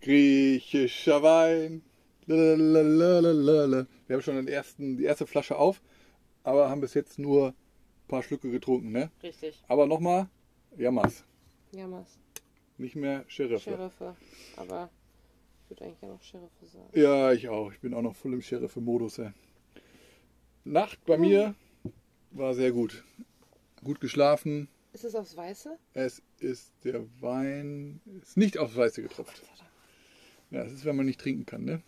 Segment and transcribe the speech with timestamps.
[0.00, 1.82] Griechischer Wein.
[2.26, 3.86] Lalalala.
[4.06, 5.82] Wir haben schon den ersten, die erste Flasche auf,
[6.44, 7.54] aber haben bis jetzt nur ein
[8.06, 9.10] paar Schlücke getrunken, ne?
[9.22, 9.62] Richtig.
[9.66, 10.28] Aber nochmal,
[10.76, 11.24] Jammers.
[11.72, 12.18] Jammers.
[12.76, 13.64] Nicht mehr Sheriff.
[13.64, 14.14] Sheriffe.
[14.56, 14.88] Aber
[15.64, 16.88] ich würde eigentlich gerne noch Sheriffe sagen.
[16.92, 17.72] Ja, ich auch.
[17.72, 19.20] Ich bin auch noch voll im Sheriff-Modus.
[20.64, 21.56] Nacht bei mir
[22.30, 23.02] war sehr gut.
[23.82, 24.68] Gut geschlafen.
[24.98, 25.78] Ist es aufs Weiße?
[25.94, 29.44] Es ist der Wein, ist nicht aufs Weiße getropft.
[30.50, 31.82] Ja, das ist, wenn man nicht trinken kann, ne?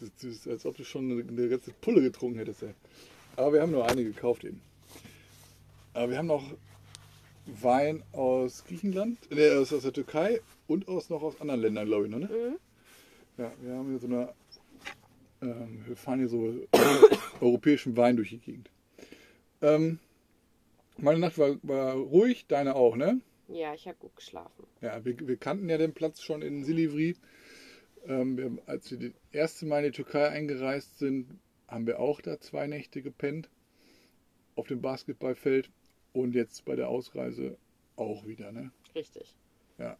[0.00, 2.72] Das ist, als ob du schon eine, eine ganze Pulle getrunken hättest, ey.
[3.36, 4.62] Aber wir haben nur eine gekauft eben.
[5.92, 6.50] Aber wir haben noch
[7.44, 12.06] Wein aus Griechenland, äh, aus, aus der Türkei und aus noch aus anderen Ländern, glaube
[12.06, 12.30] ich, noch, ne?
[12.30, 12.56] Mhm.
[13.36, 14.32] Ja, wir haben hier so eine,
[15.42, 16.54] ähm, wir fahren hier so
[17.42, 18.70] europäischen Wein durch die Gegend.
[19.60, 19.98] Ähm,
[20.98, 23.20] meine Nacht war, war ruhig, deine auch, ne?
[23.48, 24.66] Ja, ich habe gut geschlafen.
[24.80, 27.16] Ja, wir, wir kannten ja den Platz schon in Silivri.
[28.06, 32.20] Ähm, wir, als wir das erste Mal in die Türkei eingereist sind, haben wir auch
[32.20, 33.48] da zwei Nächte gepennt
[34.56, 35.70] auf dem Basketballfeld
[36.12, 37.56] und jetzt bei der Ausreise
[37.96, 38.70] auch wieder, ne?
[38.94, 39.34] Richtig.
[39.78, 39.96] Ja.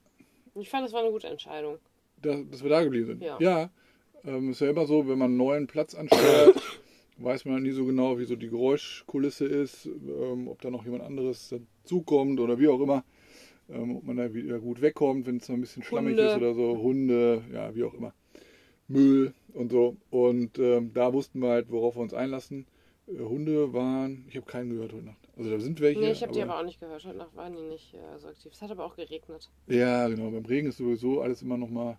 [0.55, 1.79] Ich fand, das war eine gute Entscheidung.
[2.23, 3.23] dass, dass wir da geblieben sind.
[3.23, 3.37] Ja.
[3.41, 3.71] ja
[4.25, 6.61] ähm, ist ja immer so, wenn man einen neuen Platz ansteuert,
[7.19, 11.05] weiß man nie so genau, wie so die Geräuschkulisse ist, ähm, ob da noch jemand
[11.05, 13.05] anderes dazukommt oder wie auch immer.
[13.69, 16.29] Ähm, ob man da wieder gut wegkommt, wenn es noch ein bisschen schlammig Hunde.
[16.29, 16.79] ist oder so.
[16.79, 18.13] Hunde, ja, wie auch immer.
[18.89, 19.97] Müll und so.
[20.11, 22.67] Und ähm, da wussten wir halt, worauf wir uns einlassen.
[23.07, 25.29] Äh, Hunde waren, ich habe keinen gehört heute Nacht.
[25.37, 26.01] Also da sind welche.
[26.01, 27.05] nee, ich habe die aber auch nicht gehört.
[27.05, 28.53] Heute Nacht waren die nicht äh, so aktiv.
[28.53, 29.51] Es hat aber auch geregnet.
[29.67, 30.31] Ja, genau.
[30.31, 31.99] Beim Regen ist sowieso alles immer noch mal,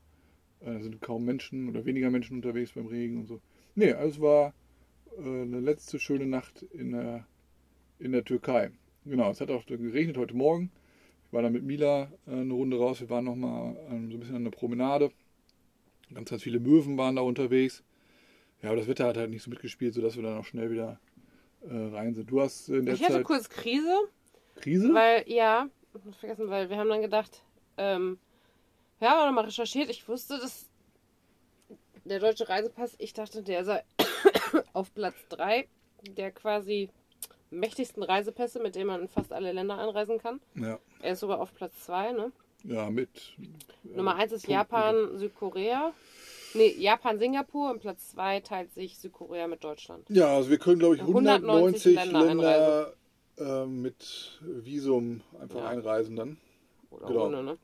[0.61, 3.41] äh, da sind kaum Menschen oder weniger Menschen unterwegs beim Regen und so.
[3.73, 4.53] Nee, also es war
[5.17, 7.25] eine letzte schöne Nacht in der,
[7.99, 8.71] in der Türkei.
[9.05, 10.71] Genau, es hat auch geregnet heute Morgen.
[11.27, 13.01] Ich war da mit Mila äh, eine Runde raus.
[13.01, 15.11] Wir waren noch mal ähm, so ein bisschen an der Promenade.
[16.13, 17.83] Ganz, ganz viele Möwen waren da unterwegs.
[18.61, 20.99] Ja, aber das Wetter hat halt nicht so mitgespielt, sodass wir dann auch schnell wieder
[21.61, 22.29] äh, rein sind.
[22.29, 23.93] Du hast in der Ich hatte Zeit kurz Krise,
[24.55, 24.93] Krise?
[24.93, 27.43] weil, ja, ich vergessen, weil wir haben dann gedacht,
[27.77, 28.17] ähm,
[28.99, 29.89] wir haben auch nochmal recherchiert.
[29.89, 30.65] Ich wusste, dass
[32.05, 33.83] der deutsche Reisepass, ich dachte, der sei
[34.73, 35.67] auf Platz 3
[36.09, 36.89] der quasi
[37.49, 40.39] mächtigsten Reisepässe, mit denen man in fast alle Länder einreisen kann.
[40.55, 42.31] ja, Er ist sogar auf Platz 2, ne?
[42.63, 43.09] ja, mit.
[43.39, 44.51] äh, Nummer 1 ist Punkten.
[44.51, 45.93] Japan, Südkorea.
[46.53, 50.07] Nee, Japan, Singapur und Platz 2 teilt sich Südkorea mit Deutschland.
[50.09, 52.93] Ja, also wir können, glaube ich, 190 190 Länder
[53.37, 55.67] Länder, äh, mit Visum einfach Ja.
[55.67, 56.37] einreisen dann.
[56.89, 57.25] Oder Genau.
[57.27, 57.57] ohne, ne?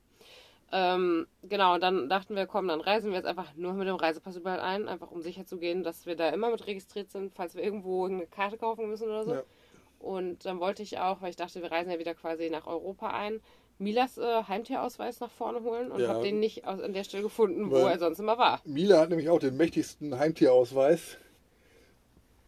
[0.74, 3.96] Ähm, genau, und dann dachten wir, komm, dann reisen wir jetzt einfach nur mit dem
[3.96, 7.34] Reisepass überall ein, einfach um sicher zu gehen, dass wir da immer mit registriert sind,
[7.34, 9.34] falls wir irgendwo eine Karte kaufen müssen oder so.
[9.34, 9.42] Ja.
[9.98, 13.10] Und dann wollte ich auch, weil ich dachte, wir reisen ja wieder quasi nach Europa
[13.10, 13.40] ein,
[13.78, 16.08] Milas äh, Heimtierausweis nach vorne holen und Ja.
[16.08, 18.60] habe den nicht aus, an der Stelle gefunden, wo er sonst immer war.
[18.64, 21.18] Mila hat nämlich auch den mächtigsten Heimtierausweis,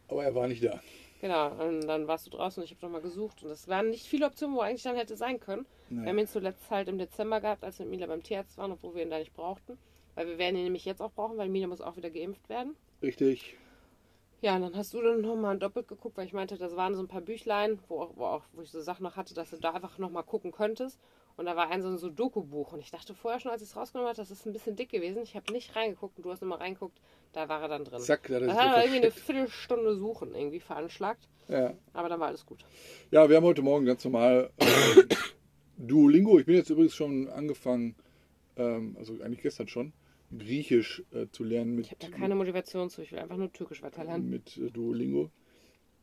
[0.09, 0.81] aber er war nicht da.
[1.25, 4.05] Genau, und dann warst du draußen und ich habe nochmal gesucht und es waren nicht
[4.05, 5.65] viele Optionen, wo eigentlich dann hätte sein können.
[5.89, 8.73] Wir haben ihn zuletzt halt im Dezember gehabt, als wir mit Mila beim Tierarzt waren,
[8.73, 9.79] obwohl wir ihn da nicht brauchten.
[10.17, 12.77] Weil wir werden ihn nämlich jetzt auch brauchen, weil Mila muss auch wieder geimpft werden.
[13.01, 13.57] Richtig.
[14.43, 17.01] Ja, und dann hast du dann nochmal doppelt geguckt, weil ich meinte, das waren so
[17.01, 19.56] ein paar Büchlein, wo, auch, wo, auch, wo ich so Sachen noch hatte, dass du
[19.56, 21.01] da einfach nochmal gucken könntest.
[21.37, 22.72] Und da war ein so ein Sudoku-Buch.
[22.72, 24.91] Und ich dachte vorher schon, als ich es rausgenommen habe, das ist ein bisschen dick
[24.91, 25.22] gewesen.
[25.22, 27.00] Ich habe nicht reingeguckt und du hast nochmal reingeguckt,
[27.33, 28.00] da war er dann drin.
[28.00, 29.11] Zack, da hat er hat irgendwie eine.
[29.11, 31.28] Viertelstunde Suchen irgendwie veranschlagt.
[31.49, 31.75] Ja.
[31.93, 32.65] Aber dann war alles gut.
[33.11, 34.67] ja, wir haben heute Morgen ganz normal äh,
[35.77, 36.39] Duolingo.
[36.39, 37.97] Ich bin jetzt übrigens schon angefangen,
[38.56, 39.93] ähm, also eigentlich gestern schon,
[40.37, 43.03] Griechisch äh, zu lernen mit, Ich habe da keine Motivation zu.
[43.03, 44.28] Ich will einfach nur Türkisch weiterlernen.
[44.28, 45.31] mit äh, Duolingo.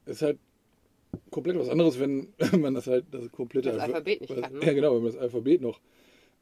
[0.06, 0.40] Es ist halt
[1.30, 4.66] komplett was anderes, wenn man das halt das komplette Das Alphabet nicht was- kann, ne?
[4.66, 5.80] Ja, genau, wenn man das Alphabet noch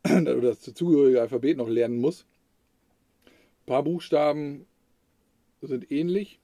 [0.05, 2.25] oder das dazugehörige Alphabet noch lernen muss.
[3.25, 4.65] Ein paar Buchstaben
[5.61, 6.39] sind ähnlich,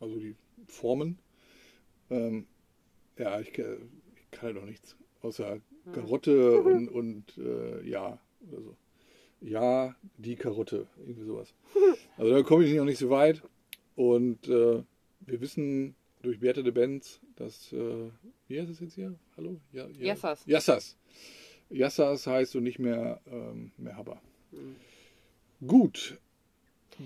[0.00, 0.34] also die
[0.66, 1.18] Formen.
[2.10, 2.46] Ähm,
[3.18, 5.92] ja, ich, ich kann halt auch nichts außer Hm.
[5.92, 8.18] Karotte und, und äh, ja
[8.50, 8.76] oder so.
[9.42, 11.52] Ja, die Karotte, irgendwie sowas.
[12.16, 13.42] Also da komme ich noch nicht so weit.
[13.96, 14.82] Und äh,
[15.20, 15.94] wir wissen
[16.24, 18.10] durch Beate de Benz, dass, äh,
[18.48, 19.14] wie heißt es jetzt hier?
[19.36, 19.60] Hallo?
[19.72, 20.06] Ja, ja.
[20.06, 20.44] Yassas.
[20.46, 20.96] Yassas.
[21.70, 24.20] Yassas heißt und nicht mehr ähm, Merhaba.
[24.50, 24.76] Hm.
[25.66, 26.18] Gut.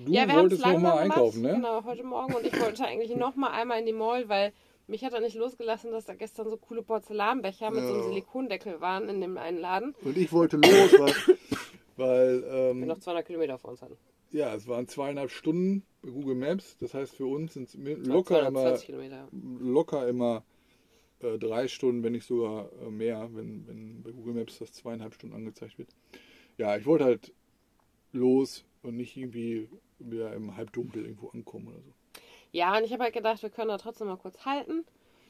[0.05, 1.53] Du ja, wir wolltest noch langsam mal gemacht, einkaufen, ne?
[1.55, 2.35] Genau, heute Morgen.
[2.35, 4.53] Und ich wollte eigentlich noch mal einmal in die Mall, weil
[4.87, 8.09] mich hat er nicht losgelassen, dass da gestern so coole Porzellanbecher mit so einem Ja.
[8.09, 9.95] Silikondeckel waren in dem einen Laden.
[10.03, 11.39] Und ich wollte los, weil,
[11.97, 13.97] weil Wir ähm, noch 200 Kilometer vor uns hatten.
[14.31, 16.77] Ja, es waren zweieinhalb Stunden bei Google Maps.
[16.79, 19.29] Das heißt für uns sind es locker immer, 220 Kilometer.
[19.33, 20.45] locker immer
[21.21, 25.15] äh, drei Stunden, wenn nicht sogar äh, mehr, wenn, wenn bei Google Maps das zweieinhalb
[25.15, 25.89] Stunden angezeigt wird.
[26.57, 27.33] Ja, ich wollte halt
[28.13, 31.93] los und nicht irgendwie wieder im Halbdunkel irgendwo ankommen oder so.
[32.53, 34.85] Ja, und ich habe halt gedacht, wir können da trotzdem mal kurz halten.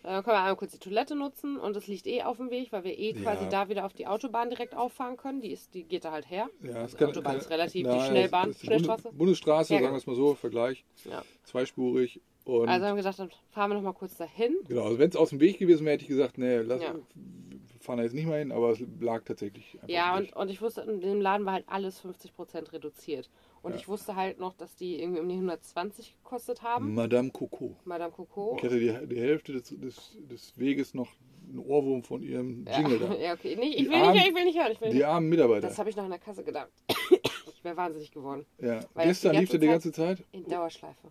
[0.09, 2.73] Dann können wir einmal kurz die Toilette nutzen und es liegt eh auf dem Weg,
[2.73, 3.51] weil wir eh quasi Ja.
[3.51, 5.41] da wieder auf die Autobahn direkt auffahren können.
[5.43, 6.49] Die, ist, die geht da halt her.
[6.63, 9.11] Ja, Also die Autobahn ist relativ, die nein, Schnellbahn, die Schnellstraße.
[9.13, 9.93] Bundesstraße, Ja, sagen genau.
[9.95, 10.85] wir es mal so, Vergleich.
[11.05, 11.23] Ja.
[11.45, 12.21] Zweispurig.
[12.45, 14.57] Und Also haben wir gedacht, dann fahren wir noch mal kurz dahin.
[14.67, 16.95] genau, also wenn es aus dem Weg gewesen wäre, hätte ich gesagt, nee, lass, Ja.
[16.95, 20.49] wir fahren da jetzt nicht mal hin, aber es lag tatsächlich einfach Ja, und, und
[20.51, 23.29] ich wusste, in dem Laden war halt alles 50% reduziert.
[23.63, 23.77] Und Ja.
[23.79, 26.95] ich wusste halt noch, dass die irgendwie um die 120 gekostet haben.
[26.95, 27.75] Madame Coco.
[27.85, 28.55] Madame Coco.
[28.59, 31.09] Ich hatte die, die Hälfte des, des, des Weges noch
[31.49, 33.15] einen Ohrwurm von ihrem Jingle ja, da.
[33.19, 33.57] ja, okay.
[33.59, 34.73] Nee, Die ich, will armen- nicht, ich will nicht hören.
[34.73, 35.07] Ich will Die nicht.
[35.07, 35.67] armen Mitarbeiter.
[35.69, 36.69] Das habe ich noch in der Kasse gedacht.
[37.55, 38.45] ich wäre wahnsinnig geworden.
[38.61, 38.81] Ja.
[38.95, 40.23] Weil Gestern lief der die ganze Zeit.
[40.33, 41.09] In Dauerschleife.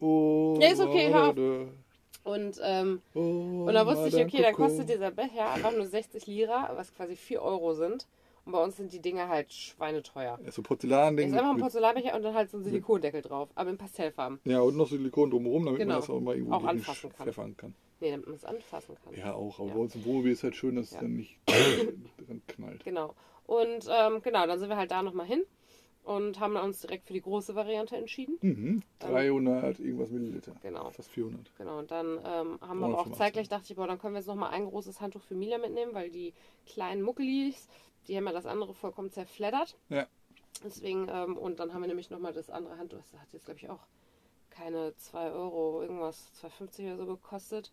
[0.00, 1.36] Oh, Ja, ist okay, hör auf.
[2.24, 3.20] Und, ähm, Oh,
[3.66, 4.64] und dann wusste ich, okay, da Coco.
[4.64, 8.06] kostet dieser Becher einfach nur 60 Lira, was quasi 4 Euro sind.
[8.46, 10.38] Und bei uns sind die Dinger halt schweineteuer.
[10.44, 11.28] Ja, so Porzellanding.
[11.28, 14.38] Ist einfach ein Porzellanbecher und dann halt so ein Silikondeckel drauf, aber in Pastellfarben.
[14.44, 15.94] Ja, und noch Silikon drumherum, damit Genau.
[15.94, 17.26] man das auch mal irgendwo Auch anfassen kann.
[17.26, 17.74] pfeffern kann.
[17.98, 19.14] Nee, damit man es anfassen kann.
[19.14, 19.58] Ja, auch.
[19.58, 19.74] Aber Ja.
[19.74, 20.98] bei uns im Wohnmobil ist halt schön, dass Ja.
[20.98, 21.38] es dann nicht
[22.26, 22.84] dran knallt.
[22.84, 23.14] Genau.
[23.46, 25.42] Und ähm, genau, dann sind wir halt da nochmal hin
[26.04, 28.38] und haben uns direkt für die große Variante entschieden.
[28.42, 28.82] Mhm.
[29.00, 30.52] 300 irgendwas Milliliter.
[30.62, 30.90] Genau.
[30.90, 31.50] Fast 400.
[31.58, 33.16] Genau, und dann ähm, haben wir aber auch 385.
[33.18, 35.94] zeitgleich, dachte ich, boah, dann können wir jetzt nochmal ein großes Handtuch für Mila mitnehmen,
[35.94, 36.32] weil die
[36.66, 37.68] kleinen Muckelis,
[38.08, 39.76] die haben ja das andere vollkommen zerfleddert.
[39.88, 40.06] Ja.
[40.64, 43.58] Deswegen, ähm, und dann haben wir nämlich nochmal das andere Handtuch, das hat jetzt, glaube
[43.58, 43.86] ich, auch
[44.50, 47.72] keine 2 Euro, irgendwas, 2,50 oder so gekostet.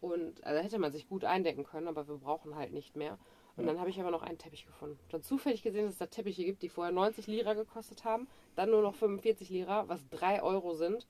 [0.00, 3.18] Und also hätte man sich gut eindecken können, aber wir brauchen halt nicht mehr.
[3.56, 3.70] Und Ja.
[3.72, 4.98] dann habe ich aber noch einen Teppich gefunden.
[5.10, 8.26] Dann zufällig gesehen, dass es da Teppiche gibt, die vorher 90 Lira gekostet haben,
[8.56, 11.06] dann nur noch 45 Lira, was 3 Euro sind.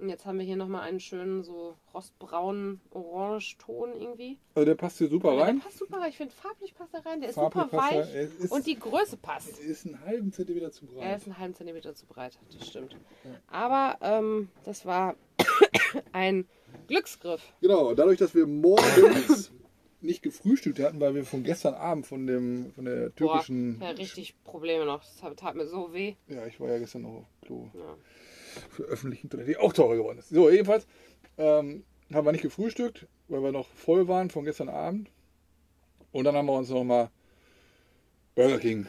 [0.00, 4.38] Und jetzt haben wir hier nochmal einen schönen, so rostbraunen Orange-Ton irgendwie.
[4.54, 5.56] Also der passt hier super Ja, rein.
[5.58, 6.08] der passt super rein.
[6.10, 7.20] Ich finde, farblich passt er rein.
[7.20, 8.00] Der ist Farblich super passt er.
[8.06, 8.14] weich.
[8.40, 9.58] Ist, Und die Größe passt.
[9.58, 11.02] ist einen halben Zentimeter zu breit.
[11.04, 12.92] Er ist einen halben Zentimeter zu breit, das stimmt.
[13.24, 13.30] Ja.
[13.48, 15.16] Aber ähm, das war
[16.12, 16.46] ein
[16.88, 17.42] Glücksgriff.
[17.60, 19.50] Genau, dadurch, dass wir morgens
[20.00, 23.78] nicht gefrühstückt hatten, weil wir von gestern Abend von dem von der türkischen.
[23.78, 25.00] Boah, ja, richtig Probleme noch.
[25.00, 26.14] Das tat- tat mir so weh.
[26.28, 27.96] Ja, ich war ja gestern noch auf Klo Ja.
[28.70, 30.28] Für öffentlichen Toilette, die auch teurer geworden ist.
[30.30, 30.86] So, jedenfalls
[31.38, 35.10] ähm, haben wir nicht gefrühstückt, weil wir noch voll waren von gestern Abend.
[36.12, 37.10] Und dann haben wir uns noch mal
[38.34, 38.86] Burger King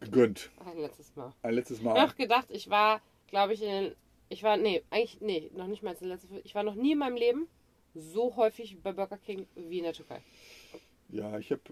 [0.00, 0.50] gegönnt.
[0.64, 1.32] Ein letztes Mal.
[1.42, 1.94] Ein letztes Ich Mal.
[1.98, 3.94] habe noch gedacht, ich war, glaube ich, in den.
[4.28, 6.26] Ich war, nee, eigentlich, nee, noch nicht mal letzte.
[6.44, 7.48] Ich war noch nie in meinem Leben
[7.94, 10.22] so häufig bei Burger King wie in der Türkei.
[11.10, 11.62] Ja, ich habe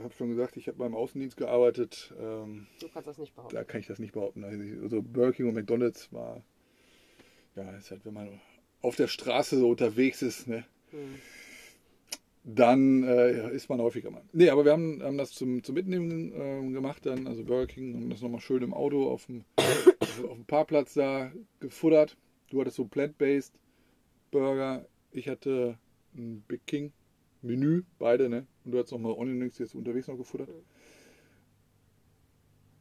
[0.00, 2.14] äh, hab schon gesagt, ich habe beim Außendienst gearbeitet.
[2.20, 3.56] Ähm, Du kannst das nicht behaupten.
[3.56, 4.44] da kann ich das nicht behaupten.
[4.44, 6.42] Also ich- Also Burger King und McDonalds war,
[7.56, 8.40] ja, ist halt, wenn man
[8.80, 10.64] auf der Straße so unterwegs ist, ne,
[10.94, 11.20] Hm.
[12.44, 14.22] dann äh, ist man häufiger mal.
[14.32, 17.94] Nee, aber wir haben, haben das zum, zum Mitnehmen ähm, gemacht dann, also Burger King,
[17.94, 22.16] haben das nochmal schön im Auto auf dem, auf, dem Parkplatz da gefuttert.
[22.50, 23.54] Du hattest so Plant-Based
[24.30, 25.78] Burger, ich hatte
[26.14, 26.92] ein Big King
[27.42, 28.46] Menü, beide, ne?
[28.64, 30.48] Und du hattest nochmal Onion Rings jetzt unterwegs noch gefuttert.
[30.48, 30.64] Mhm.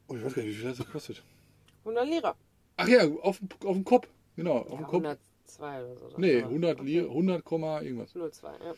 [0.08, 1.24] Und ich weiß gar nicht, wie viel das gekostet.
[1.80, 2.36] 100 Lira.
[2.78, 4.08] Ach ja, auf, auf dem Kopf.
[4.35, 4.94] Genau, auf Ja, dem Kopf.
[5.03, 6.07] 102 oder so.
[6.09, 6.88] das Nee, war- 100 okay.
[6.89, 8.12] Lira, 100, Komma irgendwas.
[8.13, 8.74] 02, ja.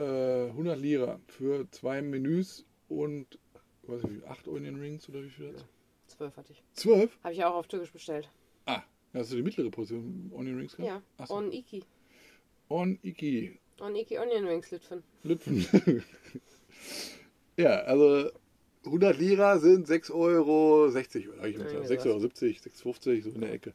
[0.00, 3.38] Äh, 100 Lira für zwei Menüs und,
[3.84, 5.64] weiß ich, wie, 8 Onion Rings oder wie viel das?
[6.08, 6.62] 12 hatte ich.
[6.74, 7.18] 12?
[7.24, 8.28] Habe ich auch auf Türkisch bestellt.
[8.66, 8.82] Ah,
[9.14, 10.88] hast du die mittlere Portion Onion Rings gehabt?
[10.92, 11.02] Ja.
[11.18, 11.34] Ach so.
[11.34, 11.82] On Iki.
[12.68, 13.58] On Iki.
[13.80, 15.02] On Iki Onion Rings Litfen.
[15.24, 15.66] Lüpfen.
[17.56, 18.30] ja, also
[18.86, 23.72] 100 Lira sind 6,60 Euro, oder ich Irgendwie 6,70 Euro, 6,50 so in der Ecke.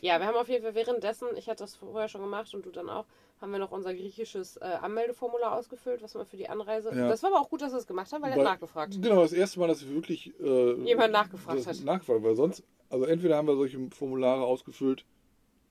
[0.00, 2.70] Ja, wir haben auf jeden Fall währenddessen, ich hatte das vorher schon gemacht und du
[2.70, 3.06] dann auch,
[3.40, 6.90] haben wir noch unser griechisches äh, Anmeldeformular ausgefüllt, was wir für die Anreise.
[6.94, 7.08] Ja.
[7.08, 8.98] Das war aber auch gut, dass wir es gemacht haben, weil er Weil- hat nachgefragt.
[9.00, 11.84] Genau, das erste Mal, dass ich wirklich äh, Jemand nachgefragt hat.
[11.84, 15.04] Nachgefragt, weil sonst, also entweder haben wir solche Formulare ausgefüllt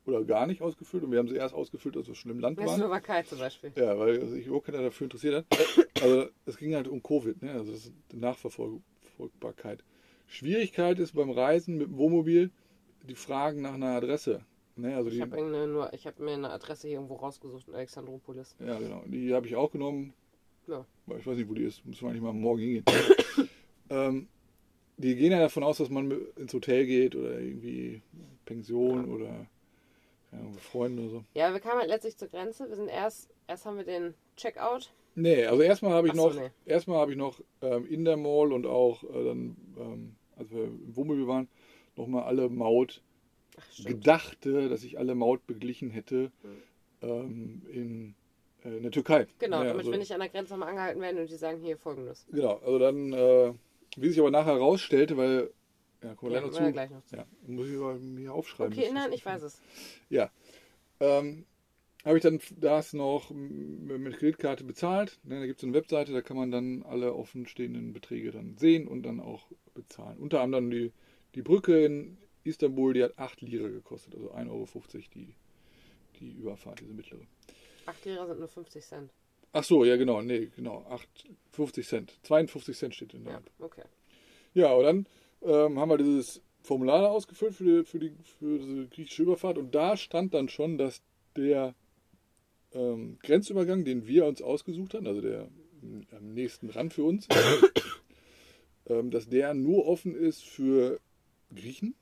[0.05, 2.57] oder gar nicht ausgefüllt und wir haben sie erst ausgefüllt, als wir schon im Land
[2.57, 2.81] In der waren.
[2.81, 3.71] Slowakei zum Beispiel.
[3.75, 5.82] Ja, weil sich überhaupt keiner dafür interessiert hat.
[6.03, 7.53] Also es ging halt um Covid, ne?
[7.53, 9.83] also das ist die Nachverfolgbarkeit.
[10.27, 12.51] Schwierigkeit ist beim Reisen mit dem Wohnmobil
[13.03, 14.43] die Fragen nach einer Adresse.
[14.75, 14.95] Ne?
[14.95, 18.55] Also Ich habe habe mir eine Adresse hier irgendwo rausgesucht in Alexandropolis.
[18.59, 19.03] ja, genau.
[19.05, 20.13] Die habe ich auch genommen.
[20.67, 20.85] Ja.
[21.17, 21.85] Ich weiß nicht, wo die ist.
[21.85, 22.85] Müssen wir eigentlich mal morgen hingehen.
[23.89, 24.27] ähm,
[24.97, 28.01] die gehen ja davon aus, dass man ins Hotel geht oder irgendwie
[28.45, 29.47] Pension oder
[30.29, 31.23] keine Ahnung, Freunde oder so.
[31.33, 32.67] Ja, wir kamen halt letztlich zur Grenze.
[32.67, 34.91] Wir sind erst, erst haben wir den Checkout.
[35.15, 36.49] Nee, also erstmal habe ich so, noch, nee.
[36.65, 40.63] erstmal habe ich noch ähm, in der Mall und auch äh, dann, ähm, als wir
[40.63, 41.47] im Wohnmobil waren,
[41.95, 43.01] nochmal alle Maut
[43.57, 46.61] Ach, gedachte, dass ich alle Maut beglichen hätte Mhm.
[47.01, 48.15] ähm, in
[48.65, 49.27] Äh, in der Türkei.
[49.39, 51.59] Genau, Ja, damit also- wir nicht an der Grenze mal angehalten werden und die sagen
[51.59, 52.25] hier folgendes.
[52.31, 53.53] Genau, also dann, äh,
[53.97, 55.51] wie sich aber nachher herausstellte, weil,
[56.01, 56.71] ja, kommen wir Ja, gleich noch zu.
[56.71, 57.15] gleich noch zu.
[57.17, 58.71] Ja, muss ich mir aufschreiben.
[58.71, 59.61] Okay, nein, ich weiß es.
[60.09, 60.31] Ja.
[61.01, 61.45] Ähm,
[62.03, 65.19] habe ich dann das noch mit Kreditkarte bezahlt.
[65.23, 68.87] Ne, da gibt es eine Webseite, da kann man dann alle offenstehenden Beträge dann sehen
[68.87, 70.17] und dann auch bezahlen.
[70.19, 70.91] Unter anderem die,
[71.35, 74.67] die Brücke in Istanbul, die hat 8 Lira gekostet, also 1,50 Euro
[75.15, 75.33] die,
[76.19, 77.21] die Überfahrt, diese mittlere.
[77.85, 79.11] 8 Lira sind nur 50 Cent.
[79.53, 81.07] Ach so, ja genau, nee, genau, 8,
[81.51, 82.13] 50 Cent.
[82.23, 83.51] 52 Cent steht in der Ja, App.
[83.59, 83.83] okay.
[84.53, 85.07] Ja, und dann
[85.43, 89.73] ähm, haben wir dieses Formular ausgefüllt für, die, für, die, für diese griechische Überfahrt und
[89.73, 91.01] da stand dann schon, dass
[91.35, 91.75] der
[92.73, 95.49] ähm, Grenzübergang, den wir uns ausgesucht hatten, also der
[95.81, 97.27] m, am nächsten Rand für uns,
[98.87, 100.99] ähm, dass der nur offen ist für
[101.53, 101.95] Griechen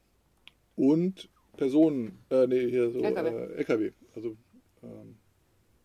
[0.76, 3.30] und Personen, äh, nee, hier so LKW.
[3.30, 3.92] Äh, LKW.
[4.16, 4.38] Also,
[4.84, 5.18] ähm,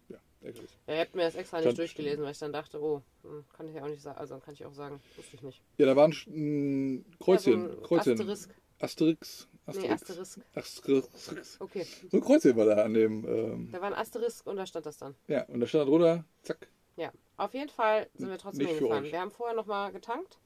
[0.09, 0.79] ja, LKWs.
[0.87, 3.45] Ja, ihr habt mir das extra nicht Stand- durchgelesen, weil ich dann dachte, oh, hm,
[3.53, 4.19] kann ich ja auch nicht sagen.
[4.19, 5.61] Also kann ich auch sagen, wusste ich nicht.
[5.79, 8.13] Ja, da waren ein Kreuzchen, Ja, so ein Kreuzchen.
[8.13, 8.55] Asterisk.
[8.79, 9.49] Asterix.
[9.75, 10.41] Nee, Asterisk.
[10.55, 11.57] Asterix.
[11.61, 11.87] Okay.
[12.11, 13.25] So ein Kreuzchen war da an dem.
[13.27, 15.15] Ähm, Da war ein Asterisk und da stand das dann.
[15.27, 16.69] ja, und da stand da drunter, zack.
[16.97, 19.05] Ja, auf jeden Fall sind wir trotzdem Nicht hingefahren.
[19.05, 20.39] Wir haben vorher nochmal getankt.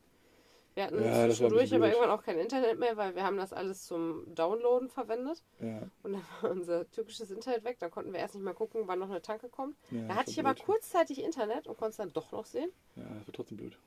[0.74, 3.84] Wir hatten Ja, zwischendurch aber irgendwann auch kein Internet mehr, weil wir haben das alles
[3.84, 5.42] zum Downloaden verwendet.
[5.60, 7.76] Ja, Und dann war unser türkisches Internet weg.
[7.80, 9.76] Da konnten wir erst nicht mal gucken, wann noch eine Tanke kommt.
[9.90, 10.64] ja, da hatte ich aber blöd.
[10.64, 12.70] kurzzeitig Internet und konnte es dann doch noch sehen.
[12.96, 13.78] Ja, das war trotzdem blöd.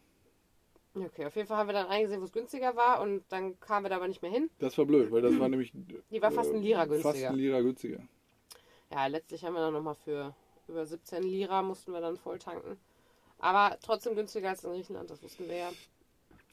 [0.95, 3.85] Okay, auf jeden Fall haben wir dann eingesehen, wo es günstiger war und dann kamen
[3.85, 4.49] wir da aber nicht mehr hin.
[4.59, 5.73] Das war blöd, weil das war nämlich.
[6.11, 7.29] Die war fast äh, ein Lira Fast günstiger.
[7.29, 7.99] ein Lira günstiger.
[8.91, 10.35] Ja, letztlich haben wir dann nochmal für
[10.67, 12.77] über 17 Lira mussten wir dann voll tanken.
[13.39, 15.71] Aber trotzdem günstiger als in Griechenland, das wussten wir ja.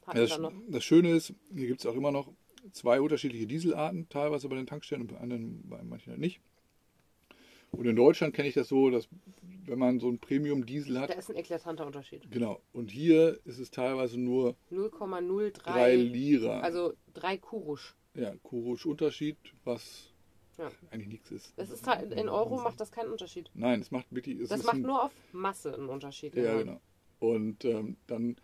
[0.07, 0.53] Ja, das, dann noch.
[0.67, 2.27] das Schöne ist, hier gibt es auch immer noch
[2.71, 6.41] zwei unterschiedliche Dieselarten, teilweise bei den Tankstellen und bei anderen, bei manchen halt nicht.
[7.71, 9.07] Und in Deutschland kenne ich das so, dass
[9.65, 12.29] wenn man so ein Premium-Diesel Da hat, ist ein eklatanter Unterschied.
[12.29, 15.51] genau, und hier ist es teilweise nur 0,03.
[15.51, 16.59] drei Lira.
[16.59, 17.95] Also 3 Kurusch.
[18.15, 20.11] ja, Kurusch Unterschied, was
[20.57, 20.69] Ja.
[20.89, 21.53] eigentlich nichts ist.
[21.55, 23.49] Das ist halt, in Euro macht das keinen Unterschied.
[23.53, 24.39] Nein, es macht wirklich.
[24.39, 26.35] Es Das macht ein, nur auf Masse einen Unterschied.
[26.35, 26.81] Ja, genau.
[27.19, 28.35] Und ähm, dann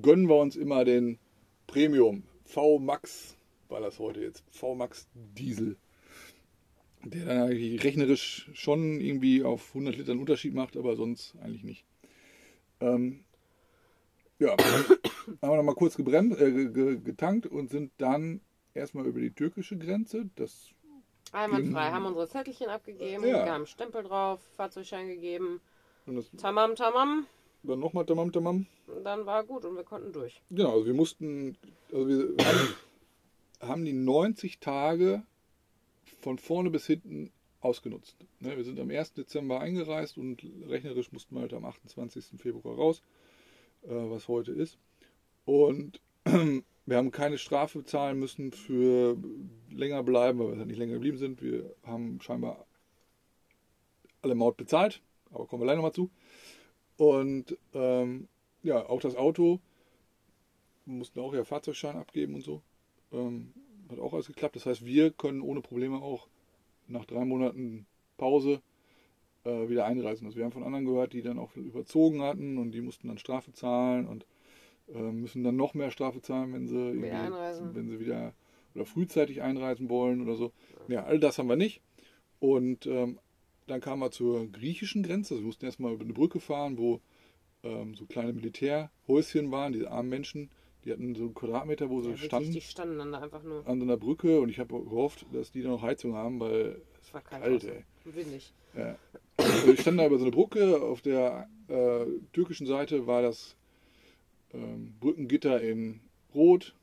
[0.00, 1.18] gönnen wir uns immer den
[1.66, 3.36] Premium V-Max,
[3.68, 5.76] war das heute jetzt, V-Max Diesel.
[7.10, 11.64] Der dann eigentlich rechnerisch schon irgendwie auf 100 Liter einen Unterschied macht, aber sonst eigentlich
[11.64, 11.84] nicht.
[12.80, 13.24] Ähm,
[14.38, 14.50] ja,
[15.42, 18.40] haben wir nochmal kurz gebremst, äh, ge- ge- getankt und sind dann
[18.74, 20.28] erstmal über die türkische Grenze.
[20.36, 20.68] Das,
[21.32, 21.90] Einwandfrei.
[21.90, 23.44] Haben unsere Zettelchen abgegeben, Ja.
[23.44, 25.60] wir haben Stempel drauf, Fahrzeugschein gegeben.
[26.38, 27.26] Tamam, tamam.
[27.64, 28.66] dann nochmal tamam tamam.
[29.02, 30.40] Dann war gut und wir konnten durch.
[30.50, 31.56] Genau, also wir mussten,
[31.92, 32.74] also wir haben,
[33.68, 35.24] haben die 90 Tage
[36.18, 37.30] von vorne bis hinten
[37.60, 38.16] ausgenutzt.
[38.40, 39.14] Ne, wir sind am 1.
[39.14, 42.40] Dezember eingereist und rechnerisch mussten wir halt am 28.
[42.40, 43.02] Februar raus,
[43.84, 44.78] äh, was heute ist.
[45.44, 49.16] Und wir haben keine Strafe zahlen müssen für
[49.70, 51.42] länger bleiben, weil wir halt nicht länger geblieben sind.
[51.42, 52.66] Wir haben scheinbar
[54.22, 56.10] alle Maut bezahlt, aber kommen wir gleich nochmal zu.
[56.96, 58.28] Und ähm,
[58.62, 59.60] ja, auch das Auto
[60.84, 62.62] mussten auch ja Fahrzeugschein abgeben und so.
[63.12, 63.52] Ähm,
[63.90, 64.56] hat auch alles geklappt.
[64.56, 66.28] Das heißt, wir können ohne Probleme auch
[66.88, 68.60] nach drei Monaten Pause
[69.44, 70.26] äh, wieder einreisen.
[70.26, 73.18] Also wir haben von anderen gehört, die dann auch überzogen hatten und die mussten dann
[73.18, 74.26] Strafe zahlen und
[74.94, 76.76] äh, müssen dann noch mehr Strafe zahlen, wenn sie
[77.74, 78.34] wenn sie wieder
[78.74, 80.52] oder frühzeitig einreisen wollen oder so.
[80.88, 81.80] Ja, all das haben wir nicht.
[82.38, 83.18] Und ähm,
[83.66, 85.34] dann kamen wir zur griechischen Grenze.
[85.34, 87.00] Also wir mussten erstmal über eine Brücke fahren, wo
[87.62, 90.50] ähm, so kleine Militärhäuschen waren, diese armen Menschen,
[90.86, 93.66] die hatten so einen Quadratmeter, wo sie Ja, standen die standen dann da einfach nur.
[93.66, 96.80] an so einer Brücke und ich habe gehofft, dass die da noch Heizung haben, weil
[97.02, 97.44] Es war kalt.
[97.44, 97.70] draußen.
[97.70, 97.84] ey.
[98.04, 98.52] Windig.
[98.76, 98.96] Ja.
[99.36, 100.80] Also ich stand da über so eine Brücke.
[100.80, 103.56] Auf der äh, türkischen Seite war das
[104.54, 106.00] ähm, Brückengitter in
[106.34, 106.74] Rot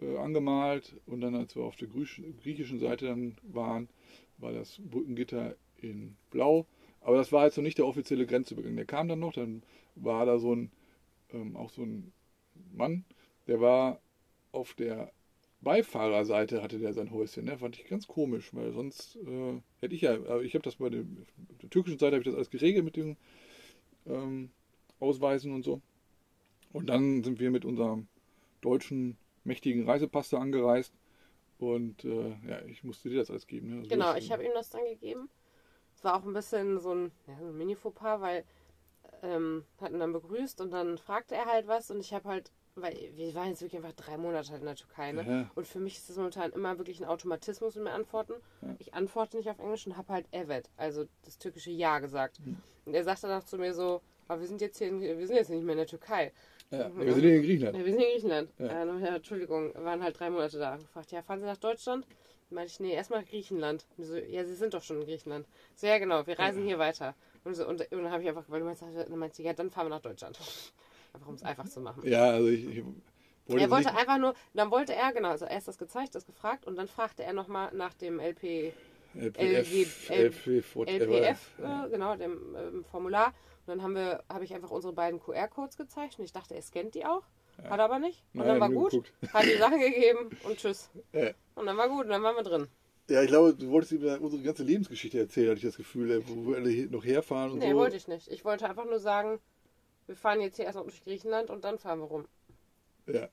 [0.00, 3.88] äh, angemalt und dann, als wir auf der griechisch- griechischen Seite dann waren,
[4.38, 6.66] war das Brückengitter in Blau.
[7.02, 8.76] Aber das war jetzt noch nicht der offizielle Grenzübergang.
[8.76, 9.62] Der kam dann noch, dann
[9.96, 10.70] war da so ein,
[11.32, 12.12] ähm, auch so ein
[12.72, 13.04] Mann,
[13.46, 14.00] der war
[14.52, 15.12] auf der
[15.62, 17.44] Beifahrerseite hatte der sein Häuschen.
[17.44, 17.56] Ne?
[17.56, 20.90] Fand ich ganz komisch, weil sonst äh, hätte ich ja, aber ich habe das bei
[20.90, 23.16] dem, auf der türkischen Seite habe ich das alles geregelt mit den
[24.06, 24.50] ähm,
[24.98, 25.80] Ausweisen und so.
[26.72, 28.08] Und dann sind wir mit unserem
[28.60, 30.94] deutschen mächtigen Reisepass da angereist
[31.58, 33.68] und äh, ja, ich musste dir das alles geben.
[33.68, 33.76] Ne?
[33.78, 35.28] Also Genau, ich habe ihm das dann gegeben.
[35.94, 38.44] Es war auch ein bisschen so ein, ja, so ein Mini-Fauxpas, weil
[39.22, 42.96] ähm, hatten dann begrüßt und dann fragte er halt was und ich habe halt weil
[43.14, 45.12] wir waren jetzt wirklich einfach drei Monate in der Türkei.
[45.12, 45.24] Ne?
[45.26, 45.50] Ja.
[45.54, 48.34] Und für mich ist das momentan immer wirklich ein Automatismus in mir antworten.
[48.62, 48.74] Ja.
[48.78, 52.38] Ich antworte nicht auf Englisch und habe halt Evet, also das türkische Ja gesagt.
[52.38, 52.56] Hm.
[52.86, 55.36] Und er sagt danach zu mir so, aber wir sind jetzt hier, in, wir sind
[55.36, 56.32] jetzt nicht mehr in der Türkei.
[56.70, 57.76] Ja, wir sind hier in Griechenland.
[57.76, 58.50] Ja, wir sind in Griechenland.
[58.58, 58.84] Ja.
[58.84, 60.76] Ja, Entschuldigung, waren halt drei Monate da.
[60.76, 62.06] Gefragt, ja, fahren Sie nach Deutschland?
[62.48, 63.84] Meinte ich, nee, erstmal Griechenland.
[63.98, 65.46] Und so, ja, Sie sind doch schon in Griechenland.
[65.74, 67.14] So, ja, genau, wir reisen hier weiter.
[67.44, 69.52] Und, so, und, und dann habe ich einfach, weil du meinst, dann meinte sie, ja,
[69.52, 70.38] dann fahren wir nach Deutschland.
[71.14, 72.08] Einfach um es einfach zu machen.
[72.08, 72.82] Ja, also ich, ich
[73.46, 76.24] wollte Er wollte nicht, einfach nur, dann wollte er, genau, also erst das gezeigt, das
[76.24, 78.72] gefragt und dann fragte er nochmal nach dem LP,
[79.14, 80.76] LPF, LG, LPF.
[80.86, 81.84] LPF, Ja.
[81.84, 83.26] äh, genau, dem ähm, Formular.
[83.26, 86.62] Und dann haben wir, habe ich einfach unsere beiden QR-Codes gezeigt und ich dachte, er
[86.62, 87.24] scannt die auch.
[87.58, 88.24] Hat er aber nicht.
[88.32, 88.90] Und Nein, dann war gut.
[88.92, 89.12] geguckt.
[89.34, 90.88] Hat die Sachen gegeben und tschüss.
[91.12, 91.32] Ja.
[91.54, 92.68] Und dann war gut und dann waren wir drin.
[93.10, 96.22] Ja, ich glaube, du wolltest ihm unsere ganze Lebensgeschichte erzählen, hatte ich das Gefühl, ey,
[96.26, 97.76] wo wir alle noch herfahren und Nee, so.
[97.76, 98.28] wollte ich nicht.
[98.28, 99.40] Ich wollte einfach nur sagen,
[100.06, 102.26] wir fahren jetzt hier erstmal durch Griechenland und dann fahren wir rum.
[103.06, 103.28] Ja.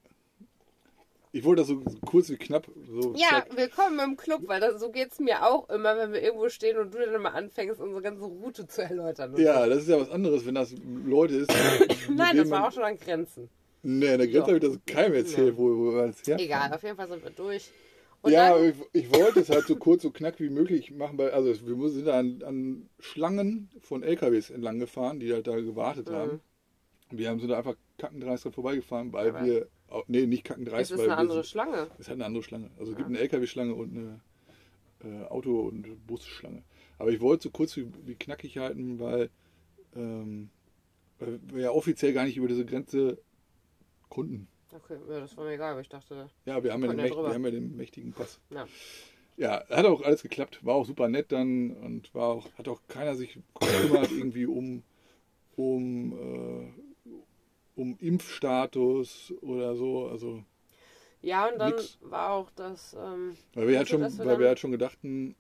[1.31, 3.55] Ich wollte das so kurz wie knapp so Ja, zack.
[3.55, 6.77] willkommen im Club, weil das, so geht es mir auch immer, wenn wir irgendwo stehen
[6.79, 9.35] und du dann immer anfängst, unsere ganze Route zu erläutern.
[9.37, 10.73] Ja, das ist ja was anderes, wenn das
[11.05, 11.51] Leute ist.
[12.09, 13.47] Nein, das war auch schon an Grenzen.
[13.83, 15.57] Nee, in der Grenze habe ich das keinem erzählt, Ja.
[15.57, 16.39] wo, wo wir alles herfahren.
[16.39, 17.69] Egal, auf jeden Fall sind wir durch.
[18.21, 21.17] Und ja, dann, ich, ich wollte es halt so kurz, so knack wie möglich machen,
[21.17, 25.55] weil, also wir sind da an, an Schlangen von LKWs entlang gefahren, die halt da
[25.59, 26.13] gewartet Mhm.
[26.13, 26.39] haben.
[27.11, 30.43] Und wir haben sind da einfach kackendreist dran vorbeigefahren, weil Aber- wir, oh, nee, nicht
[30.43, 31.87] kackendreist, ist weil eine andere sind, Schlange.
[31.97, 32.69] es hat eine andere Schlange.
[32.77, 34.19] Also es gibt eine LKW-Schlange und eine
[35.01, 36.61] äh, Auto- und Busschlange.
[36.97, 39.29] Aber ich wollte so kurz wie, wie knackig halten, weil,
[39.95, 40.49] ähm,
[41.19, 43.17] weil wir ja offiziell gar nicht über diese Grenze
[44.09, 44.47] konnten.
[44.73, 47.15] Okay, ja, das war mir egal, aber ich dachte, Ja, wir haben ja, den, Mächt,
[47.15, 48.39] wir haben ja den mächtigen Pass.
[48.49, 48.67] ja.
[49.37, 52.81] Ja, hat auch alles geklappt, war auch super nett dann und war auch, hat auch
[52.89, 54.83] keiner sich gekümmert irgendwie um,
[55.55, 57.11] um, äh,
[57.75, 60.07] um Impfstatus oder so.
[60.07, 60.43] Also,
[61.21, 61.97] Ja, und dann Nix.
[62.01, 62.93] war auch das.
[62.97, 65.35] Ähm, weil wir halt Also, schon, weil wir halt schon gedachten,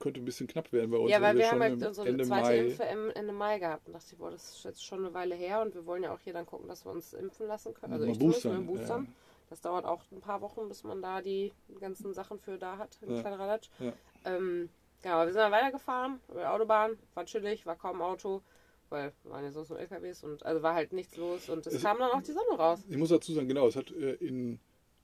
[0.00, 1.10] könnte ein bisschen knapp werden bei uns.
[1.10, 2.58] ja, weil wir haben schon halt unsere Ende zweite Mai.
[2.58, 5.34] Impfe im- Ende Mai gehabt und dachte ich, boah, das ist jetzt schon eine Weile
[5.36, 7.92] her und wir wollen ja auch hier dann gucken, dass wir uns impfen lassen können.
[7.92, 9.14] Also ich boostern, mit dem Boostern.
[9.50, 12.98] Das dauert auch ein paar Wochen, bis man da die ganzen Sachen für da hat,
[13.02, 13.20] in Ja.
[13.20, 13.68] Kladderadatsch.
[13.78, 13.92] Ja.
[14.24, 14.68] Ähm,
[15.02, 18.42] genau, wir sind dann weitergefahren über die Autobahn, war chillig, war kaum Auto,
[18.90, 21.82] weil waren ja sonst nur LKWs und also war halt nichts los und es, Es-
[21.82, 22.80] kam dann auch die Sonne raus.
[22.88, 24.60] Ich muss dazu sagen, genau, es hat äh, in,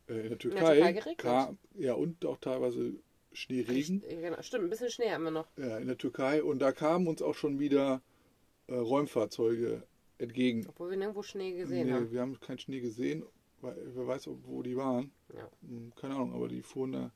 [0.08, 1.18] äh, in der Türkei, Türkei geregnet.
[1.18, 2.92] kam, ja und auch teilweise
[3.36, 4.02] Schneeregen.
[4.02, 5.46] Echt, genau, stimmt, ein bisschen Schnee haben wir noch.
[5.56, 8.02] Ja, in der Türkei und da kamen uns auch schon wieder
[8.68, 9.82] äh, Räumfahrzeuge
[10.18, 10.66] entgegen.
[10.68, 12.10] Obwohl wir nirgendwo Schnee gesehen nee, haben.
[12.10, 13.24] wir haben keinen Schnee gesehen,
[13.60, 15.10] weil, wer weiß, ob- wo die waren.
[15.34, 15.48] Ja.
[15.66, 17.12] Hm, Keine Ahnung, aber die fuhren da.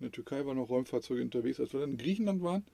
[0.00, 2.64] In der Türkei waren noch Räumfahrzeuge unterwegs, als wir dann in Griechenland waren.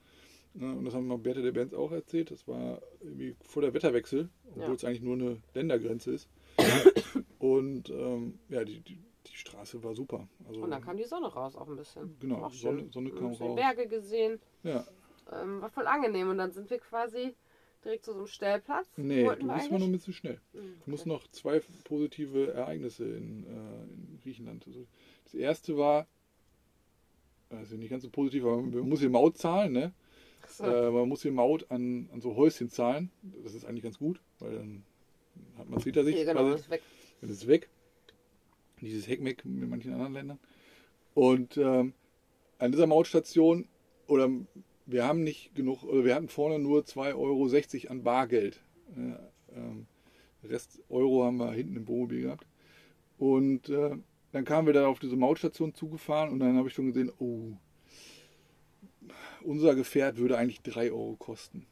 [0.55, 2.31] Ne, und das haben wir Bertha der Benz auch erzählt.
[2.31, 4.73] Das war irgendwie vor der Wetterwechsel, obwohl Ja.
[4.73, 6.27] es eigentlich nur eine Ländergrenze ist.
[7.39, 8.97] und ähm, ja, die, die
[9.39, 10.27] Straße war super.
[10.47, 12.15] Also, Und dann kam die Sonne raus auch ein bisschen.
[12.19, 12.87] Genau, Sonne-.
[12.91, 13.55] Sonne Wir kam raus.
[13.55, 14.39] Berge gesehen.
[14.63, 14.85] ja,
[15.31, 16.29] Ähm, war voll angenehm.
[16.29, 17.35] Und dann sind wir quasi
[17.83, 18.87] direkt zu so einem Stellplatz.
[18.97, 20.39] nee, Wollten du bist immer noch ein bisschen schnell.
[20.53, 21.09] Hm, Ich muss okay.
[21.09, 24.65] noch zwei positive Ereignisse in, äh, in Griechenland.
[24.67, 24.85] Also
[25.23, 26.05] das erste war,
[27.49, 29.93] also nicht ganz so positiv, aber man muss hier Maut zahlen, ne?
[30.47, 30.63] So.
[30.65, 33.11] Äh, man muss hier Maut an, an so Häuschen zahlen.
[33.43, 34.83] Das ist eigentlich ganz gut, weil dann
[35.57, 36.15] hat man es hinter sich.
[36.15, 36.55] Hier, genau, quasi.
[36.55, 36.81] ist weg.
[37.21, 37.69] Dann ist es weg.
[38.81, 40.39] Dieses Heckmeck in manchen anderen Ländern.
[41.13, 41.93] Und ähm,
[42.57, 43.67] an dieser Mautstation,
[44.07, 44.29] oder
[44.85, 48.63] wir haben nicht genug, oder wir hatten vorne nur 2,60 Euro an Bargeld.
[48.95, 49.87] Äh, ähm,
[50.43, 52.47] Rest Euro haben wir hinten im Wohnmobil gehabt.
[53.17, 53.97] Und äh,
[54.31, 57.57] dann kamen wir da auf diese Mautstation zugefahren und dann habe ich schon gesehen, oh,
[59.43, 61.65] unser Gefährt würde eigentlich 3 Euro kosten.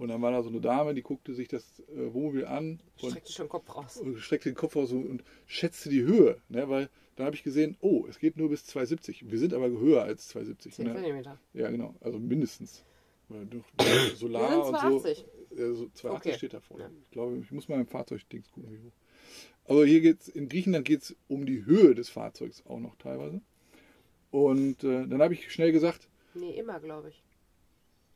[0.00, 3.10] Und dann war da so eine Dame, die guckte sich das äh, Wohnmobil an und
[3.10, 3.98] Streckte schon den Kopf raus.
[3.98, 6.68] und streckte den Kopf aus und schätzte die Höhe, ne?
[6.70, 9.30] weil dann habe ich gesehen, oh, es geht nur bis 270.
[9.30, 10.74] Wir sind aber höher als 270.
[10.76, 10.94] 10 Ne?
[10.94, 11.38] Zentimeter.
[11.52, 12.82] Ja, genau, also mindestens.
[13.28, 13.86] Durch Wir
[14.16, 15.00] Solar sind und so.
[15.00, 15.24] 280.
[15.50, 16.32] Äh, so 280 Okay.
[16.38, 16.84] steht da vorne.
[16.84, 16.90] Ja.
[17.04, 18.92] Ich glaube, ich muss mal im Fahrzeugdings gucken, wie hoch.
[19.66, 23.42] Aber hier geht's, in Griechenland geht es um die Höhe des Fahrzeugs auch noch teilweise.
[24.30, 27.22] Und äh, dann habe ich schnell gesagt, Nee, immer, glaube ich.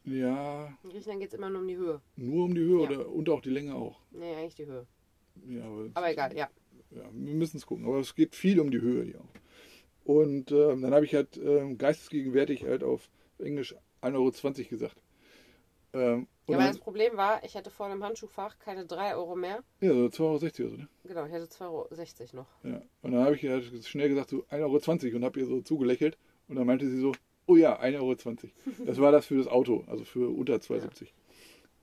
[0.04, 2.00] Ja, In Griechenland geht es immer nur um die Höhe.
[2.16, 2.90] nur um die Höhe Ja.
[2.90, 4.00] oder, und auch die Länge auch.
[4.10, 4.86] Nee, eigentlich die Höhe.
[5.48, 6.48] Ja, aber Aber egal, ja.
[6.90, 7.86] ja, wir müssen es gucken.
[7.86, 9.34] Aber es geht viel um die Höhe hier auch.
[10.04, 15.02] Und ähm, dann habe ich halt ähm, geistesgegenwärtig halt auf Englisch 1,20 Euro gesagt.
[15.94, 19.64] Ähm, Ja, aber das Problem war, ich hatte vorne im Handschuhfach keine 3 Euro mehr.
[19.80, 20.88] ja, so 2,60 Euro oder so, ne?
[21.04, 21.62] Genau, ich hatte 2,60
[22.34, 22.48] Euro noch.
[22.64, 22.82] Ja.
[23.02, 26.18] Und dann habe ich halt schnell gesagt, so 1,20 Euro und habe ihr so zugelächelt.
[26.48, 27.12] Und dann meinte sie so,
[27.46, 28.14] oh ja, 1,20 Euro.
[28.86, 31.08] Das war das für das Auto, also für unter 2,70.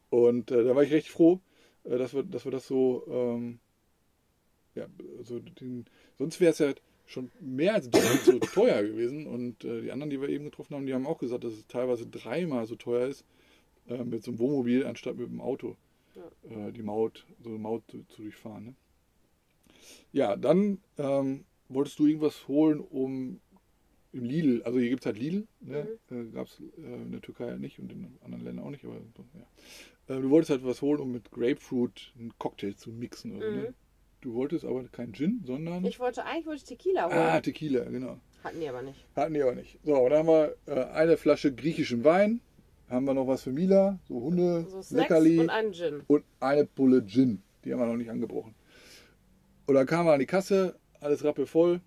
[0.10, 1.40] Und äh, da war ich recht froh,
[1.84, 3.60] äh, dass, wir, dass wir das so, ähm,
[4.76, 5.86] ja, also den,
[6.18, 6.74] sonst wäre es ja
[7.06, 9.28] schon mehr als doppelt so teuer gewesen.
[9.28, 11.68] Und äh, die anderen, die wir eben getroffen haben, die haben auch gesagt, dass es
[11.68, 13.26] teilweise dreimal so teuer ist
[13.88, 15.76] äh, mit so einem Wohnmobil anstatt mit dem Auto
[16.50, 18.66] äh, die Maut, so eine Maut zu, zu durchfahren.
[18.66, 18.76] Ne?
[20.12, 23.40] Ja, dann ähm, wolltest du irgendwas holen, um
[24.14, 25.88] im Lidl, also hier gibt es halt Lidl, ne?
[26.12, 28.84] äh, gab es äh, in der Türkei halt nicht und in anderen Ländern auch nicht,
[28.84, 30.16] aber ja.
[30.16, 33.38] Äh, du wolltest halt was holen, um mit Grapefruit einen Cocktail zu mixen.
[33.38, 33.74] Oder, ne?
[34.22, 35.86] Du wolltest aber keinen Gin, sondern.
[35.86, 37.18] Ich wollte eigentlich wollte ich Tequila holen.
[37.18, 38.20] ah, Tequila, genau.
[38.44, 39.06] Hatten die aber nicht.
[39.16, 39.80] Hatten die aber nicht.
[39.84, 42.42] So, und dann haben wir äh, eine Flasche griechischen Wein.
[42.90, 46.02] Haben wir noch was für Mila, so Hunde, So Snacks Leckerli und einen Gin.
[46.08, 47.42] und eine Pulle Gin.
[47.64, 48.54] Die haben wir noch nicht angebrochen.
[49.66, 51.80] Und dann kamen wir an die Kasse, alles rappelvoll.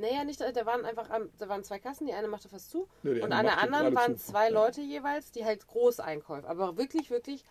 [0.00, 1.08] Naja, nicht, da waren einfach,
[1.38, 4.16] da waren zwei Kassen, die eine machte fast zu die und an der anderen waren
[4.16, 4.32] zu.
[4.32, 4.48] zwei.
[4.48, 7.44] Leute jeweils, die halt Großeinkäufe, aber wirklich, wirklich,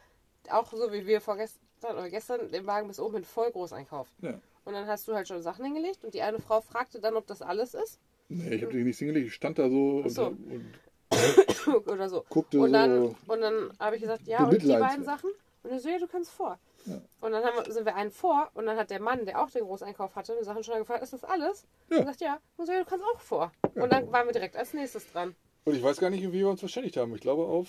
[0.49, 1.61] auch so wie wir vorgestern
[1.97, 4.07] oder gestern den Wagen bis oben hin voll Großeinkauf.
[4.21, 4.39] Ja.
[4.65, 7.27] Und dann hast du halt schon Sachen hingelegt und die eine Frau fragte dann, ob
[7.27, 9.27] das alles ist Nee, ich habe die nicht hingelegt.
[9.27, 10.27] Ich stand da so, so.
[10.27, 10.75] und,
[11.09, 12.23] und oder so.
[12.29, 13.15] guckte Und dann, so.
[13.27, 15.31] und dann habe ich gesagt, ja, und die beiden Sachen?
[15.63, 16.59] Und er so, ja, du kannst vor.
[16.89, 17.01] Ja.
[17.21, 19.49] Und dann haben wir, sind wir einen vor und dann hat der Mann, der auch
[19.49, 21.65] den Großeinkauf hatte, die Sachen schon gefragt, ist das alles?
[21.89, 21.99] Ja.
[21.99, 22.39] Und sagt, ja.
[22.57, 23.51] Und so, ja, du kannst auch vor.
[23.75, 25.35] Und dann waren wir direkt als nächstes dran.
[25.65, 27.13] Und ich weiß gar nicht, wie wir uns verständigt haben.
[27.15, 27.67] Ich glaube, auf,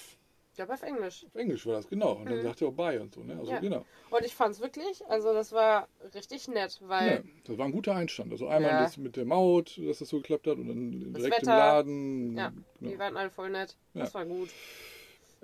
[0.53, 1.27] Ich glaube auf Englisch.
[1.27, 2.13] auf Englisch war das, genau.
[2.13, 3.23] Und dann sagte er auch bye und so.
[3.23, 3.33] Ne?
[3.35, 3.51] Also, Mhm.
[3.51, 3.61] Ja.
[3.61, 3.85] genau.
[4.11, 7.73] Und ich fand es wirklich, also das war richtig nett, weil Ja, das war ein
[7.73, 8.33] guter Einstand.
[8.33, 8.83] Also einmal Ja.
[8.83, 11.57] das mit der Maut, dass das so geklappt hat und dann direkt im Wetter.
[11.57, 12.37] Laden.
[12.37, 12.91] ja, genau.
[12.93, 13.77] die waren alle voll nett.
[13.95, 14.15] Das Ja.
[14.21, 14.49] war gut.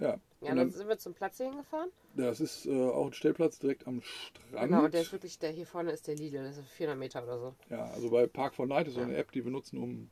[0.01, 0.17] ja.
[0.41, 1.91] Ja, Und dann sind wir zum Platz hier hingefahren.
[2.15, 4.71] das ist äh, auch ein Stellplatz direkt am Strand.
[4.71, 7.23] Genau, und der ist wirklich, der hier vorne ist der Lidl, das ist 400 Meter
[7.23, 7.55] oder so.
[7.71, 10.11] Ja, also bei Park for Night ist so eine App, die wir nutzen, um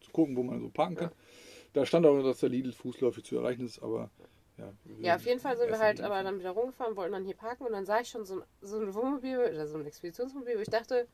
[0.00, 1.12] zu gucken, wo man so parken kann.
[1.72, 4.10] Da stand auch, dass der Lidl fußläufig zu erreichen ist, aber
[4.58, 4.72] ja.
[4.84, 7.36] wir Ja, auf jeden Fall sind wir halt aber dann wieder rumgefahren, wollten dann hier
[7.36, 10.56] parken und dann sah ich schon so ein, so ein Wohnmobil oder so ein Expeditionsmobil,
[10.56, 11.06] wo ich dachte,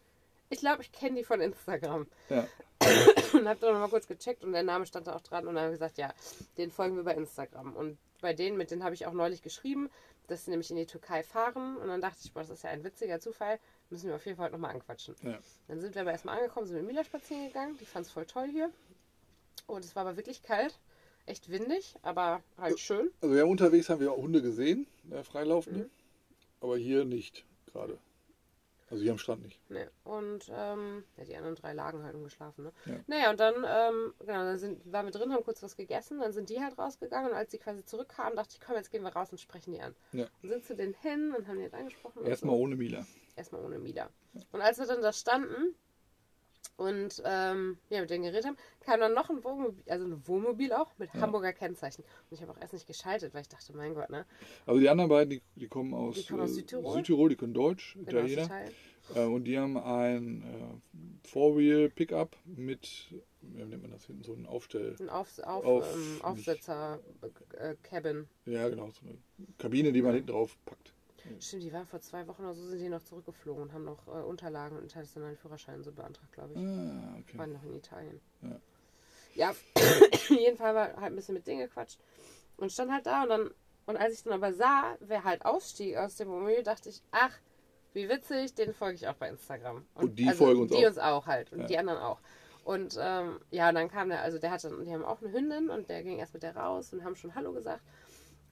[0.48, 2.07] ich glaube, ich kenne die von Instagram.
[2.31, 2.46] Ja,
[3.33, 5.64] Und hab dann nochmal kurz gecheckt und der Name stand da auch dran und dann
[5.64, 6.12] habe ich gesagt, ja,
[6.59, 7.74] den folgen wir bei Instagram.
[7.74, 9.88] Und bei denen, mit denen habe ich auch neulich geschrieben,
[10.26, 12.70] dass sie nämlich in die Türkei fahren und dann dachte ich, boah, das ist ja
[12.70, 15.14] ein witziger Zufall, müssen wir auf jeden Fall nochmal anquatschen.
[15.22, 15.38] ja.
[15.68, 18.26] Dann sind wir aber erstmal angekommen, sind mit Mila spazieren gegangen, die fand es voll
[18.26, 18.68] toll hier.
[19.68, 20.76] Und es war aber wirklich kalt,
[21.26, 23.10] echt windig, aber halt schön.
[23.20, 25.90] Also ja, unterwegs haben wir auch Hunde gesehen, äh, freilaufende, Mhm.
[26.60, 27.96] aber hier nicht gerade.
[28.88, 29.59] Also hier am Strand nicht.
[29.68, 29.90] Ne.
[30.05, 32.64] Und ähm, ja, die anderen drei lagen halt umgeschlafen.
[32.64, 32.72] Ne?
[32.85, 32.94] Ja.
[33.07, 36.33] Naja, und dann, ähm, genau, dann sind, waren wir drin, haben kurz was gegessen, dann
[36.33, 39.11] sind die halt rausgegangen und als die quasi zurückkamen, dachte ich, komm, jetzt gehen wir
[39.11, 39.94] raus und sprechen die an.
[40.12, 40.27] Ja.
[40.42, 42.25] Und sind zu denen hin und haben die halt angesprochen.
[42.25, 42.62] Erstmal so.
[42.62, 43.05] ohne Mila.
[43.35, 44.09] Erstmal ohne Mila.
[44.53, 45.75] Und als wir dann da standen
[46.76, 50.72] und ähm, ja, mit denen geredet haben, kam dann noch ein Wohnmobil, also ein Wohnmobil
[50.72, 51.20] auch mit Ja.
[51.22, 52.04] Hamburger Kennzeichen.
[52.30, 54.26] Und ich habe auch erst nicht geschaltet, weil ich dachte, mein Gott, ne?
[54.66, 56.96] Also die anderen beiden, die, die kommen aus, Die kommen aus äh, Südtirol.
[56.96, 58.50] Südtirol, die können Deutsch, Genau, Italiener.
[59.14, 64.46] Äh, und die haben ein äh, Four-Wheel-Pickup mit, wie nennt man das hinten, so ein
[64.46, 64.96] Aufstell.
[64.98, 67.00] Ein Auf, auf, Auf- ähm, Aufsetzer,
[67.58, 68.28] äh, Cabin.
[68.44, 69.16] Ja, genau, so eine
[69.58, 70.92] Kabine, die man hinten drauf packt.
[71.40, 74.06] Stimmt, die waren vor zwei Wochen oder so, sind die noch zurückgeflogen und haben noch
[74.08, 76.60] äh, Unterlagen und internationalen Führerschein so beantragt, glaube ich.
[76.60, 77.38] Ah, okay.
[77.38, 78.20] Waren noch in Italien.
[78.42, 78.60] Ja.
[79.34, 79.54] Ja,
[80.28, 81.98] jeden Fall war halt ein bisschen mit denen gequatscht
[82.56, 83.50] und stand halt da und dann,
[83.86, 87.32] und als ich dann aber sah, wer halt ausstieg aus dem Wohnmobil, dachte ich, ach,
[87.92, 89.86] wie witzig, den folge ich auch bei Instagram.
[89.94, 90.88] Und die folgen uns die auch.
[90.88, 91.66] uns auch halt und Ja.
[91.66, 92.20] die anderen auch.
[92.64, 95.70] Und ähm, ja, und dann kam der, also der hatte, die haben auch eine Hündin
[95.70, 97.80] und der ging erst mit der raus und haben schon Hallo gesagt.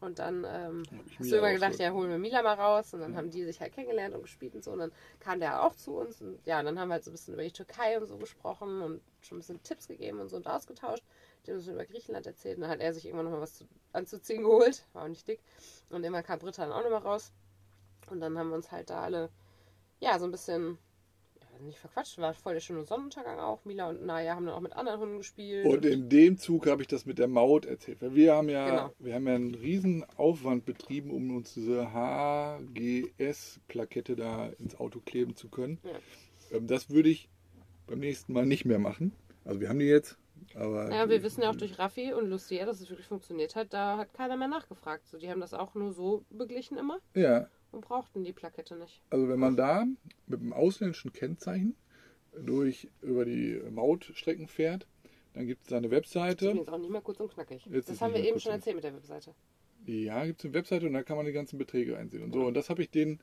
[0.04, 0.82] Und dann ähm,
[1.18, 1.92] hast du immer gedacht, ausgeholt.
[1.92, 2.92] ja, holen wir Mila mal raus.
[2.92, 4.72] Und dann haben die sich halt kennengelernt und gespielt und so.
[4.72, 6.20] Und dann kam der auch zu uns.
[6.20, 8.16] Und ja, und dann haben wir halt so ein bisschen über die Türkei und so
[8.18, 11.02] gesprochen und schon ein bisschen Tipps gegeben und so und ausgetauscht.
[11.46, 12.56] Die haben uns über Griechenland erzählt.
[12.56, 14.86] Und dann hat er sich irgendwann nochmal was zu, anzuziehen geholt.
[14.92, 15.40] War auch nicht dick.
[15.90, 17.32] Und irgendwann kam Britta dann auch nochmal raus.
[18.10, 19.30] Und dann haben wir uns halt da alle,
[20.00, 20.78] ja, so ein bisschen,
[21.60, 22.18] nicht verquatscht.
[22.18, 23.64] War voll der schöne Sonnenuntergang auch.
[23.64, 25.66] Mila und Naya haben dann auch mit anderen Hunden gespielt.
[25.66, 28.00] Und in dem Zug habe ich das mit der Maut erzählt.
[28.02, 28.92] Weil wir haben ja, Genau.
[28.98, 35.36] wir haben ja einen riesen Aufwand betrieben, um uns diese HGS-Plakette da ins Auto kleben
[35.36, 35.78] zu können.
[35.84, 36.56] Ja.
[36.56, 37.28] Ähm, Das würde ich
[37.86, 39.12] beim nächsten Mal nicht mehr machen.
[39.44, 40.16] Also wir haben die jetzt,
[40.54, 43.72] aber Ja, wir wissen ja auch durch Raffi und Lucia, dass es wirklich funktioniert hat.
[43.74, 45.06] Da hat keiner mehr nachgefragt.
[45.06, 49.02] So, die haben das auch nur so beglichen immer ja, und brauchten die Plakette nicht.
[49.10, 49.86] also wenn man da
[50.26, 51.74] mit einem ausländischen Kennzeichen
[52.44, 54.86] durch über die Mautstrecken fährt,
[55.34, 56.46] dann gibt es da eine Webseite.
[56.50, 57.66] Übrigens auch nicht mehr kurz und knackig.
[57.66, 59.34] Jetzt das ist haben wir eben schon erzählt mit der Webseite.
[59.86, 62.44] Ja, gibt es eine Webseite und da kann man die ganzen Beträge einsehen und so.
[62.46, 63.20] Und das habe ich denen,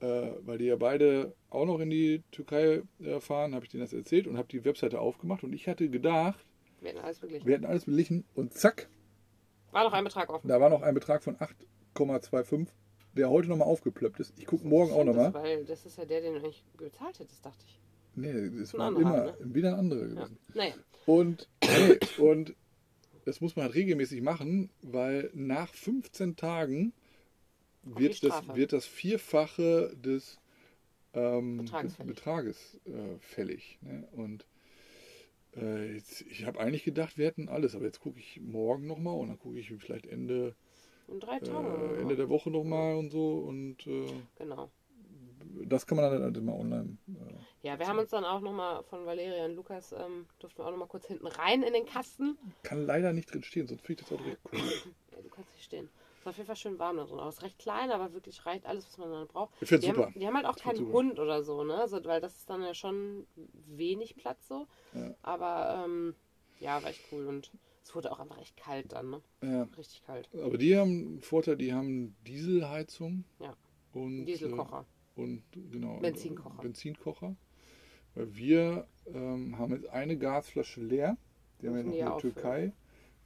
[0.00, 3.82] äh, weil die ja beide auch noch in die Türkei äh, fahren, habe ich denen
[3.82, 6.44] das erzählt und habe die Webseite aufgemacht und ich hatte gedacht,
[6.80, 7.46] Wir hätten alles beglichen.
[7.46, 8.88] wir hätten alles beglichen und zack,
[9.70, 10.46] War noch ein Betrag offen.
[10.48, 11.36] da war noch ein Betrag von
[11.94, 12.68] 8,25
[13.16, 14.32] der heute nochmal aufgeplöppt ist.
[14.38, 15.32] Ich gucke morgen auch nochmal.
[15.32, 17.78] das, Weil das ist ja der, den du eigentlich bezahlt hättest, dachte ich.
[18.14, 20.14] Nee, es Ein war anderer, immer wieder ein anderer Ja.
[20.14, 20.38] gewesen.
[20.54, 20.74] Naja,
[21.06, 22.54] Und, nee, und
[23.24, 26.92] das muss man halt regelmäßig machen, weil nach 15 Tagen
[27.82, 30.38] wird das, wird das Vierfache des
[31.14, 32.14] ähm, Betrages des fällig.
[32.14, 33.78] Betrages äh, fällig.
[33.82, 34.08] Ne?
[34.12, 34.46] Und
[35.56, 39.14] äh, jetzt, ich habe eigentlich gedacht, wir hätten alles, aber jetzt gucke ich morgen nochmal
[39.14, 40.54] und dann gucke ich vielleicht Ende,
[41.08, 41.94] in drei Tagen.
[41.96, 43.38] äh, Ende der Woche nochmal und so.
[43.38, 44.70] Und äh, Genau.
[45.64, 46.96] das kann man dann halt immer online.
[47.08, 50.66] Äh, Ja, wir haben uns dann auch nochmal von Valeria und Lukas, ähm, durften wir
[50.66, 52.38] auch nochmal kurz hinten rein in den Kasten.
[52.62, 54.60] kann leider nicht drin stehen, sonst ich das auch direkt cool.
[55.12, 55.88] Ja, du kannst nicht stehen.
[56.18, 57.18] Ist auf jeden Fall schön warm da drin.
[57.20, 59.54] Aber es ist recht klein, aber wirklich reicht alles, was man dann braucht.
[59.62, 60.06] Ich finde super.
[60.06, 60.92] haben, die haben halt auch keinen super.
[60.92, 61.74] Hund oder so, ne?
[61.74, 63.26] Also, weil das ist dann ja schon
[63.66, 64.66] wenig Platz so.
[64.92, 65.14] Ja.
[65.22, 66.14] Aber ähm,
[66.60, 67.26] ja, war echt cool.
[67.26, 67.50] Und
[67.82, 69.22] es wurde auch einfach echt kalt dann, ne?
[69.42, 69.62] Ja.
[69.76, 70.28] Richtig kalt.
[70.34, 73.24] Aber die haben einen Vorteil, die haben Dieselheizung.
[73.38, 73.56] Ja.
[73.92, 74.84] Und, Dieselkocher.
[75.16, 75.98] Äh, und genau.
[76.00, 76.62] Benzinkocher.
[76.62, 77.36] Benzinkocher.
[78.14, 81.16] Weil wir ähm, haben jetzt eine Gasflasche leer.
[81.60, 82.34] Die haben wir noch in der auffüllen.
[82.34, 82.72] Türkei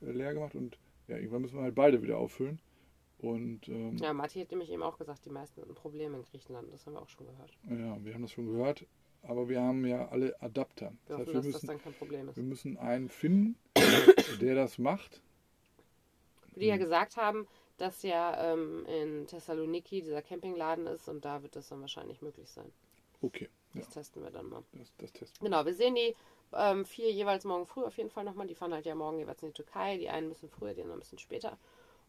[0.02, 0.54] äh, leer gemacht.
[0.54, 2.60] Und ja, irgendwann müssen wir halt beide wieder auffüllen.
[3.18, 6.72] Und ähm, Ja, Matti hat nämlich eben auch gesagt, die meisten hatten Probleme in Griechenland.
[6.72, 7.56] Das haben wir auch schon gehört.
[7.68, 8.86] ja, wir haben das schon gehört.
[9.22, 10.92] Aber wir haben ja alle Adapter.
[11.06, 12.36] Wir Das heißt, wir das müssen, dann kein Problem ist.
[12.36, 13.56] wir müssen einen finden,
[14.40, 15.20] der das macht.
[16.56, 17.46] Die ja gesagt haben,
[17.78, 22.50] dass ja ähm, in Thessaloniki dieser Campingladen ist und da wird das dann wahrscheinlich möglich
[22.50, 22.70] sein.
[23.22, 24.62] Okay, ja, Das testen wir dann mal.
[24.72, 25.50] das, das testen wir.
[25.50, 26.14] Genau, wir sehen die
[26.52, 28.46] ähm, vier jeweils morgen früh auf jeden Fall nochmal.
[28.46, 29.96] Die fahren halt ja morgen jeweils in die Türkei.
[29.98, 31.58] Die einen ein bisschen früher, die anderen ein bisschen später.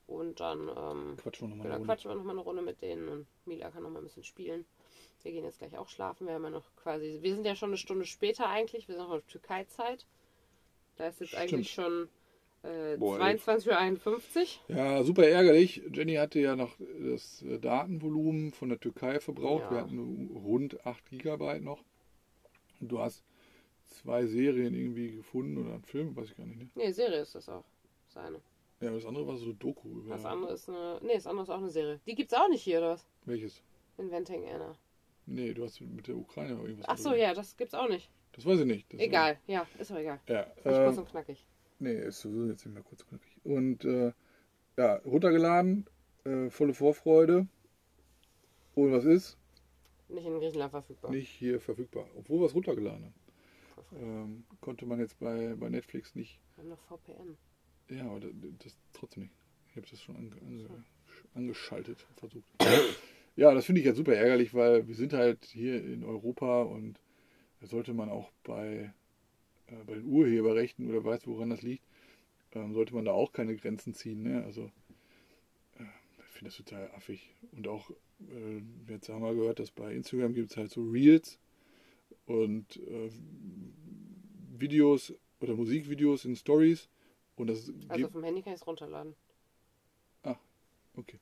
[0.07, 1.85] Und dann ähm, Quatschen wir nochmal genau, eine Runde.
[1.85, 4.65] quatschen wir nochmal eine Runde mit denen und Mila kann nochmal ein bisschen spielen.
[5.23, 6.27] Wir gehen jetzt gleich auch schlafen.
[6.27, 8.87] Wir haben ja noch quasi, wir sind ja schon eine Stunde später eigentlich.
[8.87, 10.05] Wir sind noch auf Türkei-Zeit.
[10.97, 11.43] Da ist jetzt Stimmt.
[11.43, 12.09] eigentlich schon
[12.63, 13.35] äh, Boah, ey.
[13.35, 14.75] 22.51 Uhr.
[14.75, 15.81] Ja, super ärgerlich.
[15.91, 19.63] Jenny hatte ja noch das äh, Datenvolumen von der Türkei verbraucht.
[19.65, 19.71] Ja.
[19.71, 21.83] Wir hatten rund 8 Gigabyte noch.
[22.79, 23.23] Und du hast
[23.85, 26.59] zwei Serien irgendwie gefunden oder einen Film, weiß ich gar nicht.
[26.59, 26.69] Ne?
[26.75, 27.65] Nee, Serie ist das auch.
[28.07, 28.41] Das eine.
[28.79, 30.15] Ja, das andere war so Doku über.
[30.15, 30.99] Das andere ist eine.
[31.03, 31.99] Nee, das andere ist auch eine Serie.
[32.05, 33.07] Die gibt's auch nicht hier, oder was?
[33.25, 33.61] Welches?
[33.97, 34.75] Inventing Anna.
[35.31, 36.85] Nee, du hast mit der Ukraine irgendwas.
[36.89, 38.09] Ach so, ja, das gibt's auch nicht.
[38.33, 38.93] Das weiß ich nicht.
[38.93, 40.19] Das Egal, ja, ist auch egal.
[40.27, 41.45] War, ja, Fand ich kurz äh, und knackig.
[41.79, 43.37] nee, ist sowieso jetzt nicht mehr kurz und knackig.
[43.43, 44.13] Und äh,
[44.77, 45.85] ja, runtergeladen,
[46.25, 47.47] äh, volle Vorfreude.
[48.75, 49.37] Und was ist?
[50.09, 51.11] Nicht in Griechenland verfügbar.
[51.11, 52.05] Nicht hier verfügbar.
[52.17, 53.13] Obwohl wir es runtergeladen haben.
[53.93, 57.37] Ähm, konnte man jetzt bei, bei Netflix nicht Wir haben noch VPN.
[57.89, 59.35] Ja, aber das, das trotzdem nicht.
[59.69, 60.83] Ich habe das schon ange, ange,
[61.35, 62.45] angeschaltet, versucht.
[63.41, 66.99] Ja, das finde ich ja super ärgerlich, weil wir sind halt hier in Europa und
[67.59, 68.93] da sollte man auch bei,
[69.65, 71.83] äh, bei den Urheberrechten oder weiß, woran das liegt,
[72.51, 74.21] ähm, sollte man da auch keine Grenzen ziehen.
[74.21, 74.43] Ne?
[74.43, 74.65] Also,
[75.79, 75.85] äh,
[76.19, 77.33] ich finde das total affig.
[77.53, 77.89] Und auch,
[78.29, 81.39] äh, jetzt haben wir gehört, dass bei Instagram gibt es halt so Reels
[82.27, 83.09] und äh,
[84.55, 86.89] Videos oder Musikvideos in Stories.
[87.37, 89.15] Und das Also vom Handy kann ich es runterladen.
[90.95, 91.19] Okay.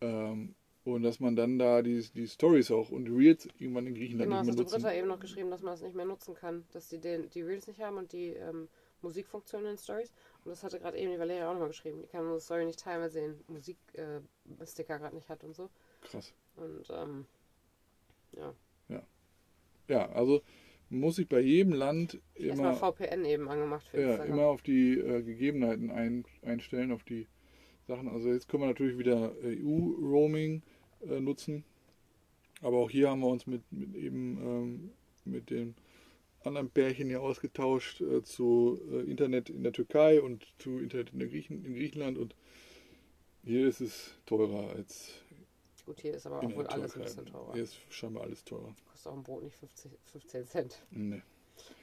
[0.00, 0.54] Ähm,
[0.94, 4.30] und dass man dann da die, die Stories auch und die Reels irgendwann in Griechenland
[4.30, 4.82] Genau, das nicht hat mehr nutzen.
[4.82, 6.64] Britta eben noch geschrieben, dass man es nicht mehr nutzen kann.
[6.72, 8.68] Dass die den, die Reels nicht haben und die ähm,
[9.02, 10.12] Musikfunktion in den Stories.
[10.44, 12.02] Und das hatte gerade eben die Valeria auch nochmal geschrieben.
[12.02, 15.54] Die kann unsere Story nicht teilen, weil sie den Musiksticker äh, gerade nicht hat und
[15.54, 15.68] so.
[16.02, 16.32] Krass.
[16.56, 17.26] Und ähm,
[18.32, 18.54] ja.
[19.88, 20.42] Ja, also
[20.90, 24.32] muss ich bei jedem Land Erstmal immer, VPN eben angemacht für ja, Instagram.
[24.32, 27.26] immer auf die äh, Gegebenheiten ein, einstellen, auf die
[27.86, 28.08] Sachen.
[28.08, 30.62] Also jetzt können wir natürlich wieder EU-Roaming
[31.06, 31.64] äh, nutzen.
[32.60, 34.90] Aber auch hier haben wir uns mit, mit eben ähm,
[35.24, 35.74] mit den
[36.44, 41.18] anderen Pärchen hier ausgetauscht äh, zu äh, Internet in der Türkei und zu Internet in,
[41.20, 42.34] Griechen, in Griechenland und
[43.44, 45.12] hier ist es teurer als
[45.88, 47.54] Gut, hier ist aber auch wohl alles ein bisschen teurer.
[47.54, 48.74] Hier ist scheinbar alles teurer.
[48.90, 50.82] Kostet auch ein Brot nicht 50, 15 Cent.
[50.90, 51.22] Nee.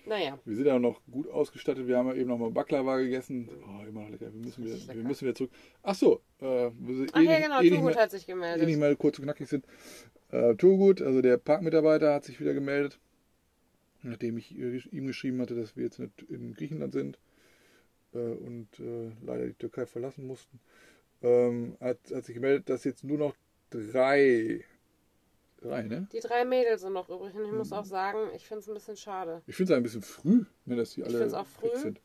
[0.05, 1.87] Naja, Wir sind ja noch gut ausgestattet.
[1.87, 3.49] Wir haben ja eben noch mal Baklava gegessen.
[3.67, 4.31] Oh, immer noch lecker.
[4.31, 5.51] Wir müssen, wieder, wir müssen wieder zurück.
[5.81, 6.67] Ach so, äh,
[7.11, 8.79] Ach ja, genau, eh mehr, hat sich eh nicht gemeldet.
[8.79, 9.65] mal kurz und knackig sind.
[10.31, 12.99] Äh, Turgut, also der Parkmitarbeiter, hat sich wieder gemeldet,
[14.03, 17.17] nachdem ich äh, ihm geschrieben hatte, dass wir jetzt in, in Griechenland sind
[18.13, 20.59] äh, und äh, leider die Türkei verlassen mussten.
[21.23, 23.35] Ähm, hat, hat sich gemeldet, dass jetzt nur noch
[23.69, 24.61] drei,
[25.65, 26.07] drei, ne?
[26.11, 27.57] Die drei Mädels sind noch übrig und ich Mhm.
[27.57, 29.41] muss auch sagen, ich finde es ein bisschen schade.
[29.47, 31.75] Ich finde es ein bisschen früh, ne, dass die Ich alle find's auch früh.
[31.75, 31.99] sind.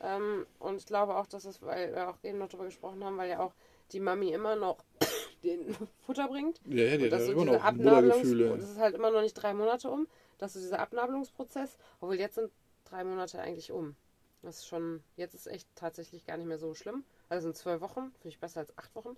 [0.00, 3.16] Ähm, und ich glaube auch, dass es, weil wir auch eben noch darüber gesprochen haben,
[3.16, 3.54] weil ja auch
[3.92, 4.84] die Mami immer noch
[5.44, 5.74] den
[6.04, 6.60] Futter bringt.
[6.66, 8.58] Ja, ja, die hat so immer noch Abnabelungs Muttergefühle.
[8.58, 10.06] das ist halt immer noch nicht drei Monate um,
[10.38, 12.50] dass so dieser Abnabelungsprozess, obwohl jetzt sind
[12.84, 13.96] drei Monate eigentlich um.
[14.42, 17.04] Das ist schon, jetzt ist echt tatsächlich gar nicht mehr so schlimm.
[17.30, 19.16] Also sind zwölf Wochen, finde ich besser als acht Wochen.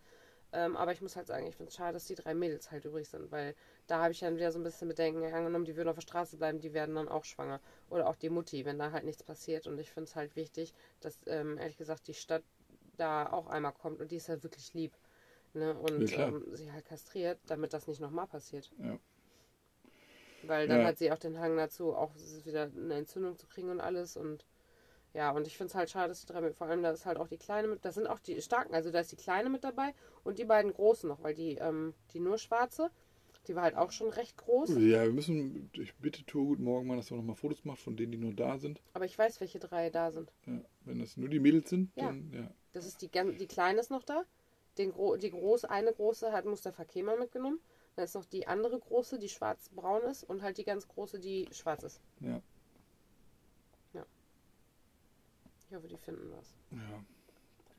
[0.56, 2.86] Ähm, aber ich muss halt sagen, ich finde es schade, dass die drei Mädels halt
[2.86, 3.54] übrig sind, weil
[3.88, 6.38] da habe ich dann wieder so ein bisschen Bedenken angenommen, die würden auf der Straße
[6.38, 7.60] bleiben, die werden dann auch schwanger.
[7.90, 9.66] Oder auch die Mutti, wenn da halt nichts passiert.
[9.66, 12.42] Und ich finde es halt wichtig, dass ähm, ehrlich gesagt die Stadt
[12.96, 14.92] da auch einmal kommt und die ist ja wirklich lieb.
[15.52, 15.74] Ne?
[15.78, 18.72] Und Ja, ähm, sie halt kastriert, damit das nicht nochmal passiert.
[18.78, 18.98] Ja.
[20.42, 20.86] Weil dann Ja.
[20.86, 22.12] hat sie auch den Hang dazu, auch
[22.44, 24.16] wieder eine Entzündung zu kriegen und alles.
[24.16, 24.46] Und
[25.16, 27.06] ja, und ich finde es halt schade, dass die drei mit, vor allem da ist
[27.06, 29.48] halt auch die Kleine mit, da sind auch die starken, also da ist die Kleine
[29.48, 32.90] mit dabei und die beiden Großen noch, weil die, ähm, die nur schwarze,
[33.46, 34.70] die war halt auch schon recht groß.
[34.76, 37.96] Ja, wir müssen, ich bitte Tour Guten Morgen mal, dass er nochmal Fotos macht von
[37.96, 38.82] denen, die nur da sind.
[38.92, 40.34] Aber ich weiß, welche drei da sind.
[40.44, 42.08] Ja, wenn das nur die Mädels sind, Ja.
[42.08, 42.50] dann ja.
[42.74, 44.22] Das ist die, die Kleine ist noch da.
[44.76, 47.58] Den Gro die große, eine große hat Mustafa Kemal mitgenommen.
[47.94, 51.48] Dann ist noch die andere große, die schwarz-braun ist und halt die ganz große, die
[51.52, 52.02] schwarz ist.
[52.20, 52.42] Ja.
[55.65, 56.54] Ich hoffe, die finden was.
[56.72, 57.04] Ja.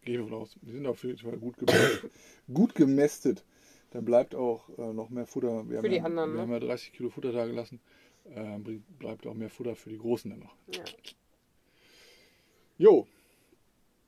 [0.03, 0.55] Gehe davon aus.
[0.61, 2.11] Die sind auf jeden Fall gut gemästet.
[2.53, 3.43] gut gemästet.
[3.91, 5.67] Da bleibt auch äh, noch mehr Futter.
[5.69, 6.41] Wir Für haben die ja, anderen, Wir ne?
[6.43, 7.79] haben ja 30 Kilo Futter da gelassen.
[8.25, 8.59] Äh,
[8.99, 10.55] bleibt auch mehr Futter für die Großen dann noch.
[10.73, 10.83] Ja,
[12.77, 13.07] Jo.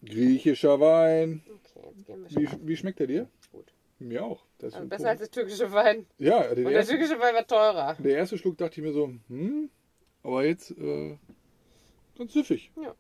[0.06, 1.41] Griechischer Wein.
[1.45, 2.67] okay, jetzt gehen wir Wie, schon.
[2.67, 3.30] wie schmeckt der dir?
[3.52, 3.73] Gut.
[3.99, 4.45] Mir auch.
[4.60, 6.06] Das Also besser als der türkische Wein.
[6.17, 7.95] Ja, Und der ersten, türkische Wein war teurer.
[7.99, 9.69] der erste Schluck dachte ich mir so, hm,
[10.23, 11.17] aber jetzt äh,
[12.17, 12.71] ganz süffig.
[12.82, 12.95] Ja.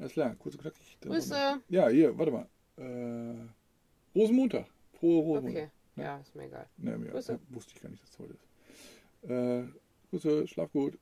[0.00, 0.98] Alles klar, kurz und knackig.
[1.02, 1.60] Grüße.
[1.68, 2.48] Ja, hier, warte mal.
[2.78, 4.66] Äh, Rosenmontag.
[4.98, 5.70] Frohe Rosenmontag.
[5.94, 6.02] Okay.
[6.02, 6.66] Ja, ist mir egal.
[6.78, 7.38] Ne, mir, Grüße.
[7.50, 9.30] wusste ich gar nicht, dass es heute ist.
[9.30, 9.64] Äh,
[10.08, 10.98] Grüße, schlaf gut.